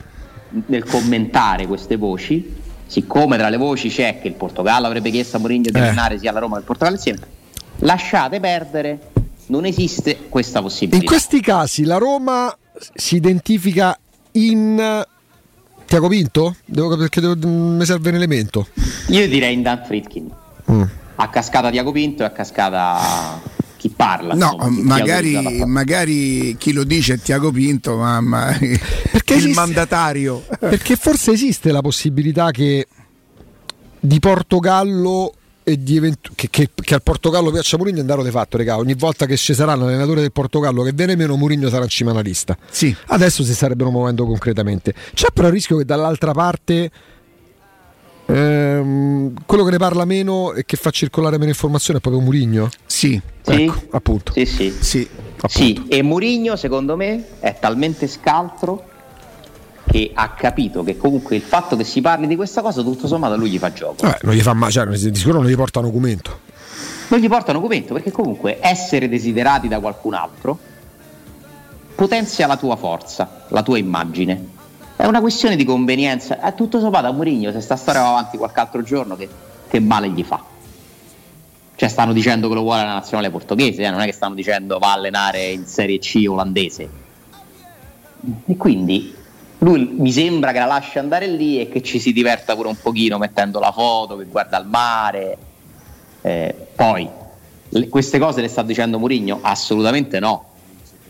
[0.67, 2.53] nel commentare queste voci,
[2.88, 5.82] siccome tra le voci c'è che il Portogallo avrebbe chiesto a Mourinho di Eh.
[5.82, 7.19] allenare sia la Roma che il Portogallo insieme,
[7.80, 9.00] lasciate perdere,
[9.48, 10.98] non esiste questa possibilità.
[11.04, 12.56] In questi casi la Roma
[12.93, 13.98] si identifica
[14.34, 15.06] in
[15.86, 16.56] Tiago Pinto?
[16.65, 18.67] Devo perché devo- mi serve un elemento.
[19.10, 20.30] Io direi in Dan Fritkin,
[20.72, 20.84] Mm.
[21.15, 23.39] a cascata Diaco Pinto e a cascata
[23.84, 24.34] chi parla.
[24.34, 28.46] No, insomma, chi- magari, chi lo dice è Tiago Pinto, ma, ma
[29.12, 30.46] Perché il esiste- mandatario.
[30.58, 32.88] Perché forse esiste la possibilità che
[34.00, 35.34] di Portogallo
[35.65, 38.56] e di eventu- che, che- che al Portogallo piaccia Mourinho è un dato di fatto,
[38.56, 38.78] regà.
[38.78, 42.12] Ogni volta che ci sarà l'allenatore del Portogallo che viene meno, Mourinho sarà in cima
[42.12, 42.58] alla lista.
[42.69, 42.96] Sì.
[43.08, 44.93] Adesso si starebbero muovendo concretamente.
[45.13, 46.89] C'è però il rischio che dall'altra parte
[48.34, 52.69] ehm, quello che ne parla meno e che fa circolare meno informazione è proprio Mourinho.
[52.86, 53.63] Sì, Sì?
[53.63, 54.34] Ecco, appunto.
[54.34, 54.76] Sì, sì.
[54.80, 55.10] sì.
[55.46, 58.91] Sì, e Mourinho secondo me è talmente scaltro
[59.86, 63.34] che ha capito che comunque il fatto che si parli di questa cosa tutto sommato
[63.34, 63.98] a lui gli fa gioco.
[64.02, 66.39] Vabbè, non gli fa male, cioè, di sicuro non gli porta un documento.
[67.10, 70.58] Non gli portano commento perché comunque essere desiderati da qualcun altro
[71.93, 74.62] potenzia la tua forza, la tua immagine.
[75.04, 76.39] È una questione di convenienza.
[76.39, 79.28] È tutto sommato a Mourinho se sta storia va avanti qualche altro giorno che,
[79.68, 80.42] che male gli fa.
[81.76, 83.89] Cioè stanno dicendo che lo vuole la nazionale portoghese, eh?
[83.89, 86.89] non è che stanno dicendo va a allenare in Serie C olandese.
[88.46, 89.13] E quindi
[89.58, 92.78] lui mi sembra che la lasci andare lì e che ci si diverta pure un
[92.82, 95.38] pochino mettendo la foto, che guarda il mare.
[96.22, 97.10] Eh, poi,
[97.68, 99.39] le, queste cose le sta dicendo Murigno?
[99.42, 100.53] Assolutamente no.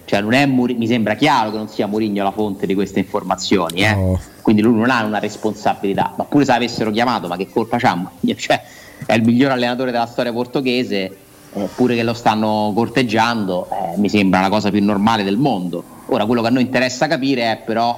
[0.05, 3.81] Cioè, non è mi sembra chiaro che non sia Murigno la fonte di queste informazioni,
[3.81, 3.95] eh?
[3.95, 4.19] no.
[4.41, 6.13] quindi lui non ha una responsabilità.
[6.17, 8.11] Ma pure se l'avessero chiamato, ma che colpa c'ha?
[8.35, 8.61] Cioè,
[9.05, 11.17] è il miglior allenatore della storia portoghese,
[11.53, 15.83] eh, pure che lo stanno corteggiando, eh, mi sembra la cosa più normale del mondo.
[16.07, 17.97] Ora, quello che a noi interessa capire è però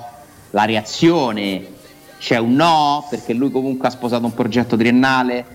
[0.52, 1.74] la reazione,
[2.20, 5.46] c'è un no, perché lui comunque ha sposato un progetto triennale,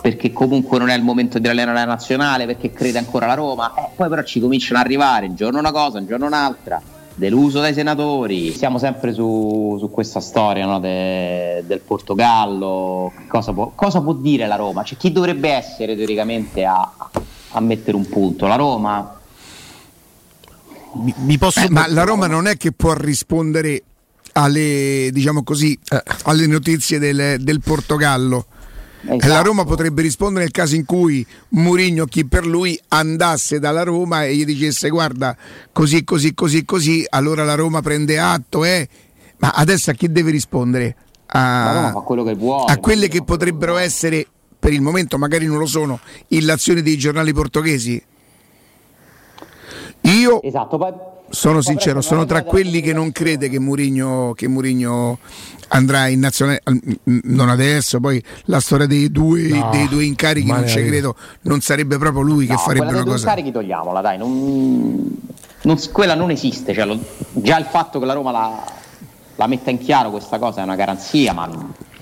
[0.00, 3.74] perché comunque non è il momento di allenare la nazionale, perché crede ancora alla Roma,
[3.74, 6.80] eh, poi però ci cominciano ad arrivare un giorno una cosa, un giorno un'altra,
[7.14, 13.72] deluso dai senatori, siamo sempre su, su questa storia no, de, del Portogallo, cosa può,
[13.74, 14.82] cosa può, dire la Roma?
[14.84, 16.92] Cioè, chi dovrebbe essere teoricamente a,
[17.50, 18.46] a mettere un punto?
[18.46, 19.18] La Roma?
[20.94, 21.60] Mi, mi posso...
[21.60, 23.82] eh, ma la Roma non è che può rispondere
[24.32, 26.02] alle, diciamo così, eh.
[26.24, 28.46] alle notizie del, del Portogallo.
[29.02, 29.28] Esatto.
[29.28, 34.24] La Roma potrebbe rispondere nel caso in cui Mourinho, chi per lui, andasse dalla Roma
[34.24, 35.36] e gli dicesse guarda
[35.72, 38.64] così, così, così, così, allora la Roma prende atto.
[38.64, 38.88] Eh.
[39.38, 40.96] Ma adesso a chi deve rispondere?
[41.26, 44.26] A, che vuole, a quelle che potrebbero essere,
[44.58, 48.02] per il momento magari non lo sono, illazioni dei giornali portoghesi?
[50.02, 50.42] Io...
[50.42, 50.78] Esatto,
[51.30, 55.18] sono sincero, sono tra quelli che non crede che Murigno, che Murigno
[55.68, 56.62] andrà in nazionale,
[57.04, 61.60] non adesso, poi la storia dei due, no, dei due incarichi non ci credo, non
[61.60, 63.10] sarebbe proprio lui no, che farebbe una cosa.
[63.10, 65.16] Ma incarichi togliamola, dai, non,
[65.62, 66.98] non, quella non esiste, cioè, lo,
[67.32, 68.64] già il fatto che la Roma la,
[69.36, 71.48] la metta in chiaro questa cosa è una garanzia, ma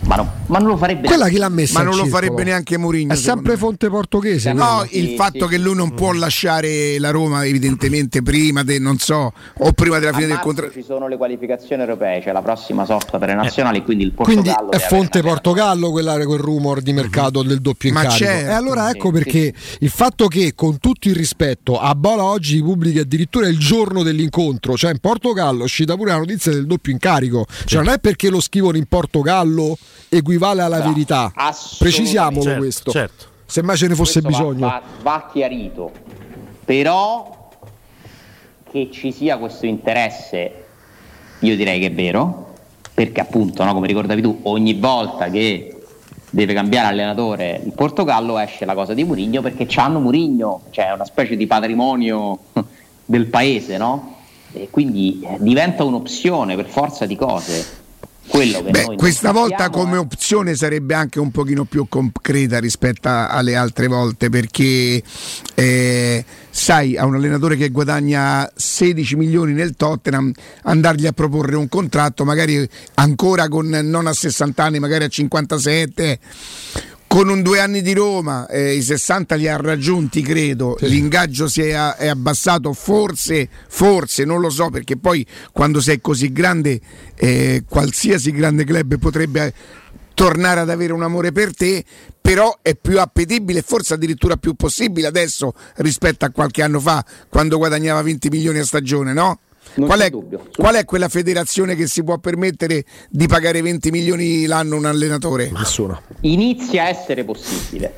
[0.00, 2.76] ma, no, ma, non lo farebbe quella chi l'ha messa ma non lo farebbe neanche
[2.78, 5.50] Mourinho è sempre fonte portoghese no sì, il fatto sì.
[5.50, 10.12] che lui non può lasciare la Roma evidentemente prima de, non so o prima della
[10.12, 13.78] fine del contratto ci sono le qualificazioni europee c'è la prossima sosta per le nazionali
[13.78, 13.82] eh.
[13.82, 18.12] quindi il Portogallo quindi è fonte Portogallo quella, quel rumor di mercato del doppio incarico.
[18.12, 18.50] ma certo.
[18.50, 22.62] e allora ecco sì, perché il fatto che con tutto il rispetto a Bola oggi
[22.62, 26.92] pubblica addirittura il giorno dell'incontro cioè in Portogallo è uscita pure la notizia del doppio
[26.92, 27.46] incarico.
[27.64, 29.76] Cioè non è perché lo scrivono in Portogallo
[30.08, 31.32] equivale alla no, verità.
[31.78, 32.90] Precisiamolo certo, questo.
[32.90, 33.24] Certo.
[33.46, 34.66] Se mai ce ne fosse questo bisogno.
[34.66, 35.90] Va, va, va chiarito.
[36.64, 37.50] Però
[38.70, 40.64] che ci sia questo interesse,
[41.38, 42.54] io direi che è vero,
[42.92, 45.78] perché appunto, no, come ricordavi tu, ogni volta che
[46.30, 51.04] deve cambiare allenatore il Portogallo esce la cosa di Murigno perché c'hanno Murigno, cioè una
[51.04, 52.38] specie di patrimonio
[53.04, 54.16] del paese, no?
[54.52, 57.77] E quindi eh, diventa un'opzione per forza di cose
[58.70, 59.98] Beh, questa volta come è...
[59.98, 65.02] opzione sarebbe anche un pochino più concreta rispetto alle altre volte perché
[65.54, 71.68] eh, sai a un allenatore che guadagna 16 milioni nel Tottenham andargli a proporre un
[71.68, 76.18] contratto magari ancora con non a 60 anni magari a 57
[77.08, 80.76] con un due anni di Roma, eh, i 60 li ha raggiunti, credo.
[80.78, 80.88] Sì.
[80.88, 86.30] L'ingaggio si è, è, abbassato, forse, forse, non lo so, perché poi quando sei così
[86.30, 86.78] grande,
[87.16, 89.54] eh, qualsiasi grande club potrebbe
[90.12, 91.82] tornare ad avere un amore per te,
[92.20, 97.56] però è più appetibile, forse addirittura più possibile adesso rispetto a qualche anno fa, quando
[97.56, 99.40] guadagnava 20 milioni a stagione, no?
[99.74, 100.10] Qual è,
[100.56, 105.50] qual è, quella federazione che si può permettere di pagare 20 milioni l'anno un allenatore?
[105.50, 106.00] Nessuna.
[106.22, 107.94] Inizia a essere possibile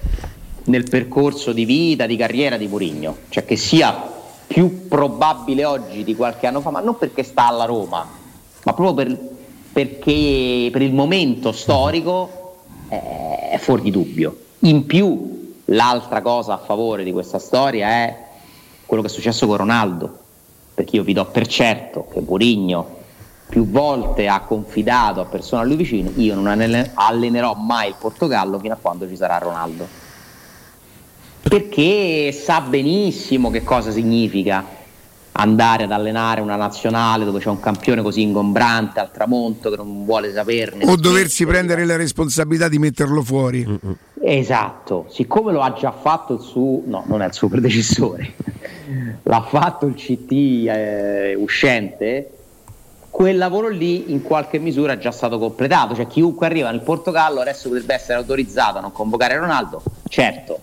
[0.64, 6.14] nel percorso di vita, di carriera di Mourinho, cioè che sia più probabile oggi di
[6.14, 8.06] qualche anno fa, ma non perché sta alla Roma,
[8.64, 9.18] ma proprio per,
[9.72, 14.36] perché per il momento storico è fuori di dubbio.
[14.60, 18.16] In più, l'altra cosa a favore di questa storia è
[18.86, 20.19] quello che è successo con Ronaldo
[20.80, 22.98] perché io vi do per certo che Mourinho
[23.50, 28.58] più volte ha confidato a persone a lui vicino, io non allenerò mai il Portogallo
[28.58, 29.86] fino a quando ci sarà Ronaldo.
[31.42, 34.78] Perché sa benissimo che cosa significa
[35.32, 40.04] andare ad allenare una nazionale dove c'è un campione così ingombrante al tramonto che non
[40.04, 40.84] vuole saperne.
[40.84, 43.66] O doversi prendere la responsabilità di metterlo fuori.
[44.22, 48.34] Esatto, siccome lo ha già fatto il suo, no, non è il suo predecessore,
[49.22, 52.30] l'ha fatto il CT eh, uscente,
[53.10, 57.40] quel lavoro lì in qualche misura è già stato completato, cioè chiunque arriva nel Portogallo
[57.40, 60.60] adesso potrebbe essere autorizzato a non convocare Ronaldo, certo,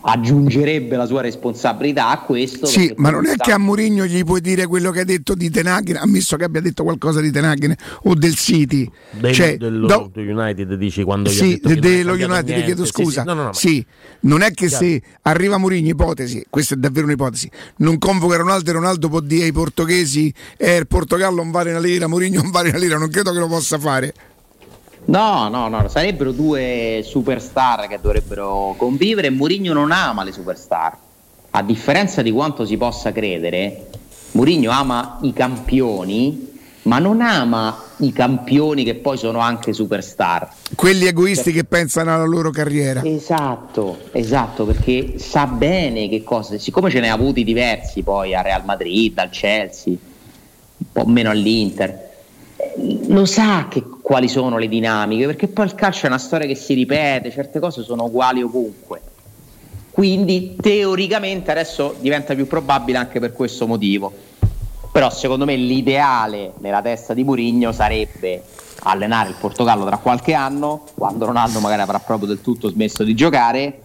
[0.00, 2.66] aggiungerebbe la sua responsabilità a questo.
[2.66, 5.50] Sì, ma non è che a Mourinho gli puoi dire quello che ha detto di
[5.50, 7.74] Tenaghin, ammesso che abbia detto qualcosa di Tenaghin
[8.04, 8.88] o del City.
[9.10, 13.22] Del, cioè, dello, do, United dici quando sì, de, dello United, ti chiedo scusa.
[13.22, 13.86] Sì, sì, no, no, no, sì,
[14.20, 14.84] non è che chiaro.
[14.84, 19.44] se arriva Mourinho, ipotesi, questa è davvero un'ipotesi, non convoca Ronaldo e Ronaldo può dire
[19.44, 23.08] ai portoghesi eh, il Portogallo non vale una lira, Mourinho non vale una lira, non
[23.10, 24.14] credo che lo possa fare.
[25.08, 29.30] No, no, no, sarebbero due superstar che dovrebbero convivere.
[29.30, 30.96] Mourinho non ama le superstar.
[31.50, 33.86] A differenza di quanto si possa credere,
[34.32, 36.50] Mourinho ama i campioni,
[36.82, 40.52] ma non ama i campioni che poi sono anche superstar.
[40.74, 43.02] Quelli egoisti che pensano alla loro carriera.
[43.02, 48.44] Esatto, esatto, perché sa bene che cosa, siccome ce ne ha avuti diversi poi al
[48.44, 52.07] Real Madrid, al Chelsea, un po' meno all'Inter
[53.08, 56.54] lo sa che, quali sono le dinamiche, perché poi il calcio è una storia che
[56.54, 59.00] si ripete, certe cose sono uguali ovunque.
[59.90, 64.12] Quindi teoricamente adesso diventa più probabile anche per questo motivo.
[64.92, 68.42] Però secondo me l'ideale nella testa di Murigno sarebbe
[68.80, 73.14] allenare il Portogallo tra qualche anno, quando Ronaldo magari avrà proprio del tutto smesso di
[73.14, 73.80] giocare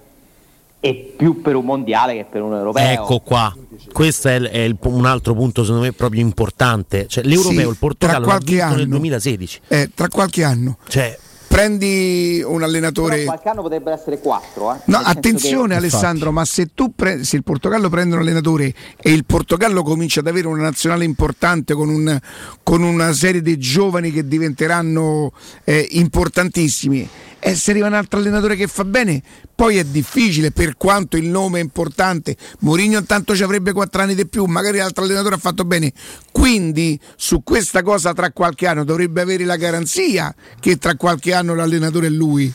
[0.85, 2.91] e più per un mondiale che per un europeo.
[2.91, 3.55] Ecco qua,
[3.93, 7.07] questo è, è il, un altro punto secondo me proprio importante.
[7.07, 9.61] Cioè, l'europeo, sì, il Portogallo l'ha vinto anno, nel 2016.
[9.69, 10.75] Eh, tra qualche anno.
[10.89, 11.17] Cioè,
[11.47, 13.15] prendi un allenatore.
[13.15, 14.73] Però qualche anno potrebbero essere quattro.
[14.73, 14.79] Eh?
[14.87, 15.75] No, attenzione che...
[15.75, 16.33] Alessandro, Infatti.
[16.33, 17.23] ma se tu pre...
[17.23, 21.75] se il Portogallo prende un allenatore e il Portogallo comincia ad avere una nazionale importante
[21.75, 22.19] con, un...
[22.61, 25.31] con una serie di giovani che diventeranno
[25.63, 27.07] eh, importantissimi
[27.45, 29.21] e se arriva un altro allenatore che fa bene,
[29.53, 32.37] poi è difficile per quanto il nome è importante.
[32.59, 35.91] Mourinho intanto ci avrebbe quattro anni di più, magari l'altro allenatore ha fatto bene.
[36.31, 41.53] Quindi su questa cosa tra qualche anno dovrebbe avere la garanzia che tra qualche anno
[41.53, 42.53] l'allenatore è lui.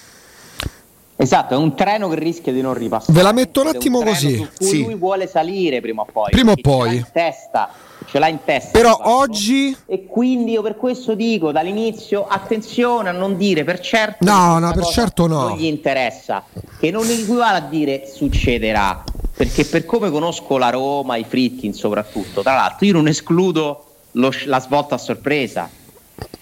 [1.21, 3.13] Esatto, è un treno che rischia di non ripassare.
[3.13, 4.49] Ve la metto un attimo un così.
[4.57, 4.85] Sì.
[4.85, 6.31] lui vuole salire prima o poi.
[6.31, 6.95] Prima o poi.
[6.95, 7.71] In testa
[8.07, 8.71] ce l'ha in testa.
[8.71, 9.77] Però oggi.
[9.87, 14.25] E quindi io per questo dico dall'inizio: attenzione a non dire per certo.
[14.25, 15.49] No, no, per certo no.
[15.49, 16.45] Non gli interessa.
[16.79, 19.03] Che non equivale a dire succederà.
[19.37, 24.31] Perché per come conosco la Roma, i Fritkin soprattutto, tra l'altro, io non escludo lo,
[24.45, 25.69] la svolta a sorpresa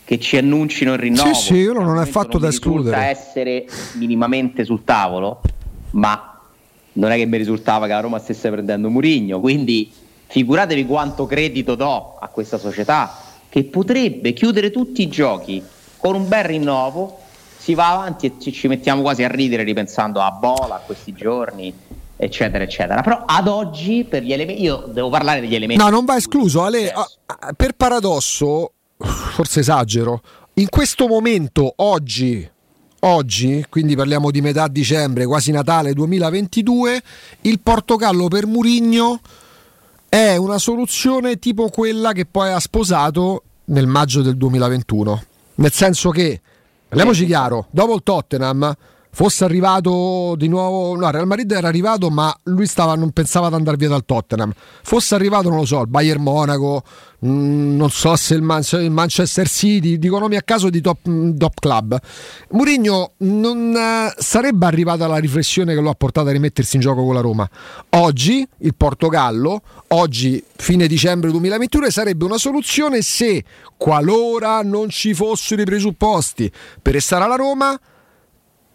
[0.05, 1.35] che ci annuncino il rinnovo.
[1.35, 2.97] Sì, sì, io non è fatto non da escludere.
[2.97, 5.41] essere minimamente sul tavolo,
[5.91, 6.41] ma
[6.93, 9.93] non è che mi risultava che la Roma stesse prendendo Murigno, quindi
[10.29, 13.17] figuratevi quanto credito do a questa società
[13.49, 15.63] che potrebbe chiudere tutti i giochi
[15.97, 17.19] con un bel rinnovo,
[17.59, 21.75] si va avanti e ci mettiamo quasi a ridere ripensando a Bola, a questi giorni,
[22.17, 23.03] eccetera, eccetera.
[23.03, 25.83] Però ad oggi, per gli elementi, io devo parlare degli elementi.
[25.83, 26.93] No, non va escluso, Ale,
[27.57, 30.23] per paradosso, forse esagero,
[30.55, 32.49] in questo momento, oggi,
[33.01, 37.03] oggi, quindi parliamo di metà dicembre, quasi Natale 2022,
[37.43, 39.21] il Portogallo per Murigno
[40.09, 45.23] è una soluzione tipo quella che poi ha sposato nel maggio del 2021.
[45.57, 46.41] Nel senso che,
[46.89, 48.75] parliamoci chiaro, dopo il Tottenham
[49.17, 53.55] fosse arrivato di nuovo, no, Real Madrid era arrivato, ma lui stava, non pensava ad
[53.55, 54.53] andare via dal Tottenham.
[54.83, 56.83] Fosse arrivato, non lo so, il Bayern Monaco,
[57.21, 60.83] mh, mm, non so se il, Man- il, Manchester City, dico nomi a caso di
[60.83, 61.99] top, mm, top club.
[62.51, 67.03] Mourinho non uh, sarebbe arrivato alla riflessione che lo ha portato a rimettersi in gioco
[67.03, 67.49] con la Roma.
[67.97, 73.43] Oggi il Portogallo, oggi fine dicembre 2021, sarebbe una soluzione se
[73.79, 76.53] qualora non ci fossero i presupposti
[76.83, 77.81] per restare alla Roma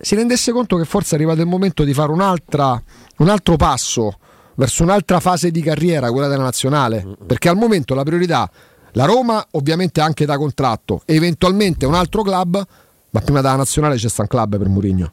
[0.02, 4.18] si rendesse conto che forse è arrivato il momento di fare un altro passo
[4.56, 8.50] verso un'altra fase di carriera, quella della nazionale, perché al momento la priorità,
[8.94, 12.64] la Roma ovviamente anche da contratto, eventualmente un altro club,
[13.10, 15.12] ma prima della nazionale c'è sta un club per Murigno.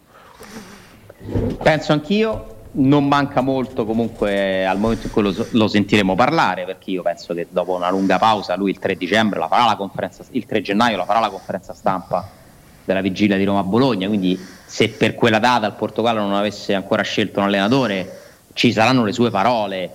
[1.62, 6.90] Penso anch'io, non manca molto comunque al momento in cui lo, lo, sentiremo parlare, perché
[6.90, 10.24] io penso che dopo una lunga pausa lui il 3 dicembre la farà la conferenza,
[10.30, 12.37] il 3 gennaio la farà la conferenza stampa
[12.88, 17.38] della vigilia di Roma-Bologna, quindi se per quella data il Portogallo non avesse ancora scelto
[17.38, 18.20] un allenatore
[18.54, 19.90] ci saranno le sue parole.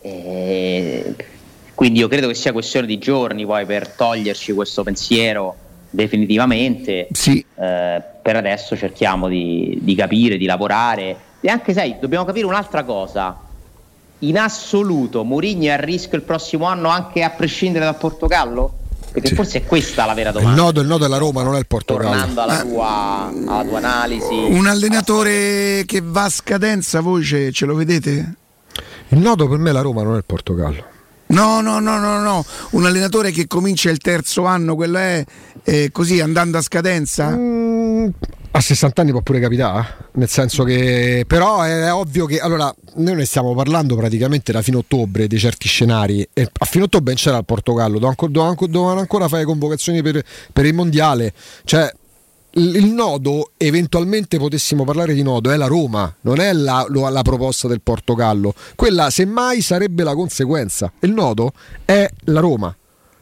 [0.00, 1.14] E
[1.74, 5.54] quindi io credo che sia questione di giorni poi per toglierci questo pensiero
[5.88, 7.06] definitivamente.
[7.12, 7.38] Sì.
[7.54, 12.82] Eh, per adesso cerchiamo di, di capire, di lavorare e anche sai, dobbiamo capire un'altra
[12.82, 13.38] cosa.
[14.20, 18.72] In assoluto Mourinho è a rischio il prossimo anno anche a prescindere dal Portogallo?
[19.20, 19.34] Perché sì.
[19.34, 20.54] forse è questa la vera domanda.
[20.56, 22.10] Il nodo, il nodo è la Roma, non è il Portogallo.
[22.10, 24.32] Tornando alla, tua, alla tua analisi.
[24.32, 28.34] Un allenatore che va a scadenza, voi ce, ce lo vedete?
[29.08, 30.96] Il nodo per me è la Roma, non è il Portogallo.
[31.28, 35.22] No, no, no, no, no, un allenatore che comincia il terzo anno, quello è
[35.62, 37.28] eh, così andando a scadenza?
[37.28, 38.08] Mm,
[38.50, 43.14] A 60 anni può pure capitare, nel senso che però è ovvio che allora noi
[43.14, 47.36] ne stiamo parlando praticamente da fine ottobre di certi scenari e a fine ottobre c'era
[47.36, 51.32] il Portogallo, dovevano ancora fare convocazioni per, per il mondiale,
[51.64, 51.92] cioè
[52.52, 57.68] il nodo, eventualmente potessimo parlare di nodo, è la Roma, non è la, la, proposta
[57.68, 58.54] del Portogallo.
[58.74, 60.90] Quella semmai sarebbe la conseguenza.
[61.00, 61.52] Il nodo
[61.84, 62.74] è la Roma.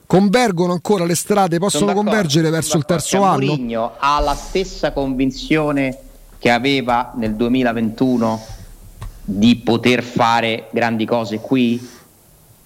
[0.06, 3.46] Convergono ancora le strade, possono convergere verso il terzo anno.
[3.46, 5.98] Mourinho ha la stessa convinzione
[6.38, 8.46] che aveva nel 2021
[9.24, 11.94] di poter fare grandi cose qui?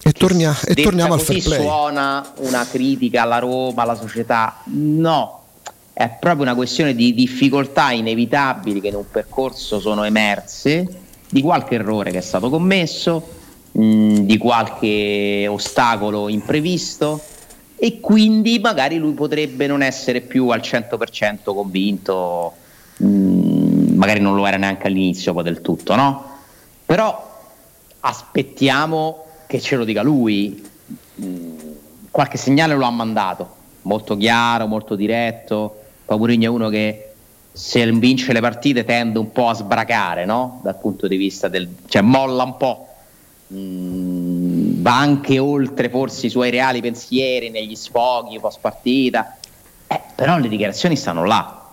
[0.03, 1.61] E, tornia, e torniamo al fair play.
[1.61, 4.61] suona una critica alla Roma, alla società?
[4.65, 5.41] No,
[5.93, 10.87] è proprio una questione di difficoltà inevitabili che in un percorso sono emerse,
[11.27, 13.39] di qualche errore che è stato commesso,
[13.71, 17.21] di qualche ostacolo imprevisto
[17.77, 22.53] e quindi magari lui potrebbe non essere più al 100% convinto,
[22.97, 26.25] mh, magari non lo era neanche all'inizio poi del tutto, no?
[26.85, 27.39] Però
[28.01, 30.63] aspettiamo che ce lo dica lui,
[32.11, 35.77] qualche segnale lo ha mandato, molto chiaro, molto diretto
[36.17, 37.07] Mourinho è uno che
[37.51, 40.59] se vince le partite tende un po' a sbracare, no?
[40.63, 41.67] Dal punto di vista del...
[41.87, 42.87] cioè molla un po'.
[43.53, 49.37] Mm, va anche oltre forse i suoi reali pensieri negli sfoghi post partita.
[49.87, 51.69] Eh, però le dichiarazioni stanno là,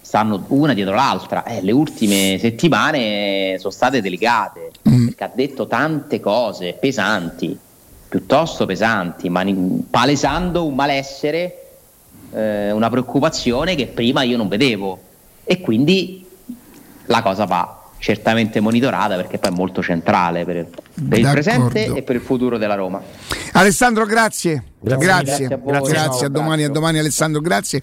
[0.00, 1.44] stanno una dietro l'altra.
[1.44, 5.06] Eh, le ultime settimane sono state delicate mm.
[5.06, 7.58] perché ha detto tante cose pesanti,
[8.08, 9.44] piuttosto pesanti, ma
[9.90, 11.58] palesando un malessere
[12.32, 14.98] eh, una preoccupazione che prima io non vedevo
[15.44, 16.26] e quindi
[17.06, 20.66] la cosa va certamente monitorata perché poi è molto centrale per,
[21.08, 23.00] per il presente e per il futuro della Roma.
[23.52, 24.64] Alessandro, grazie.
[24.80, 26.26] Grazie, grazie, grazie, a, grazie.
[26.26, 27.80] a domani, a domani Alessandro, grazie.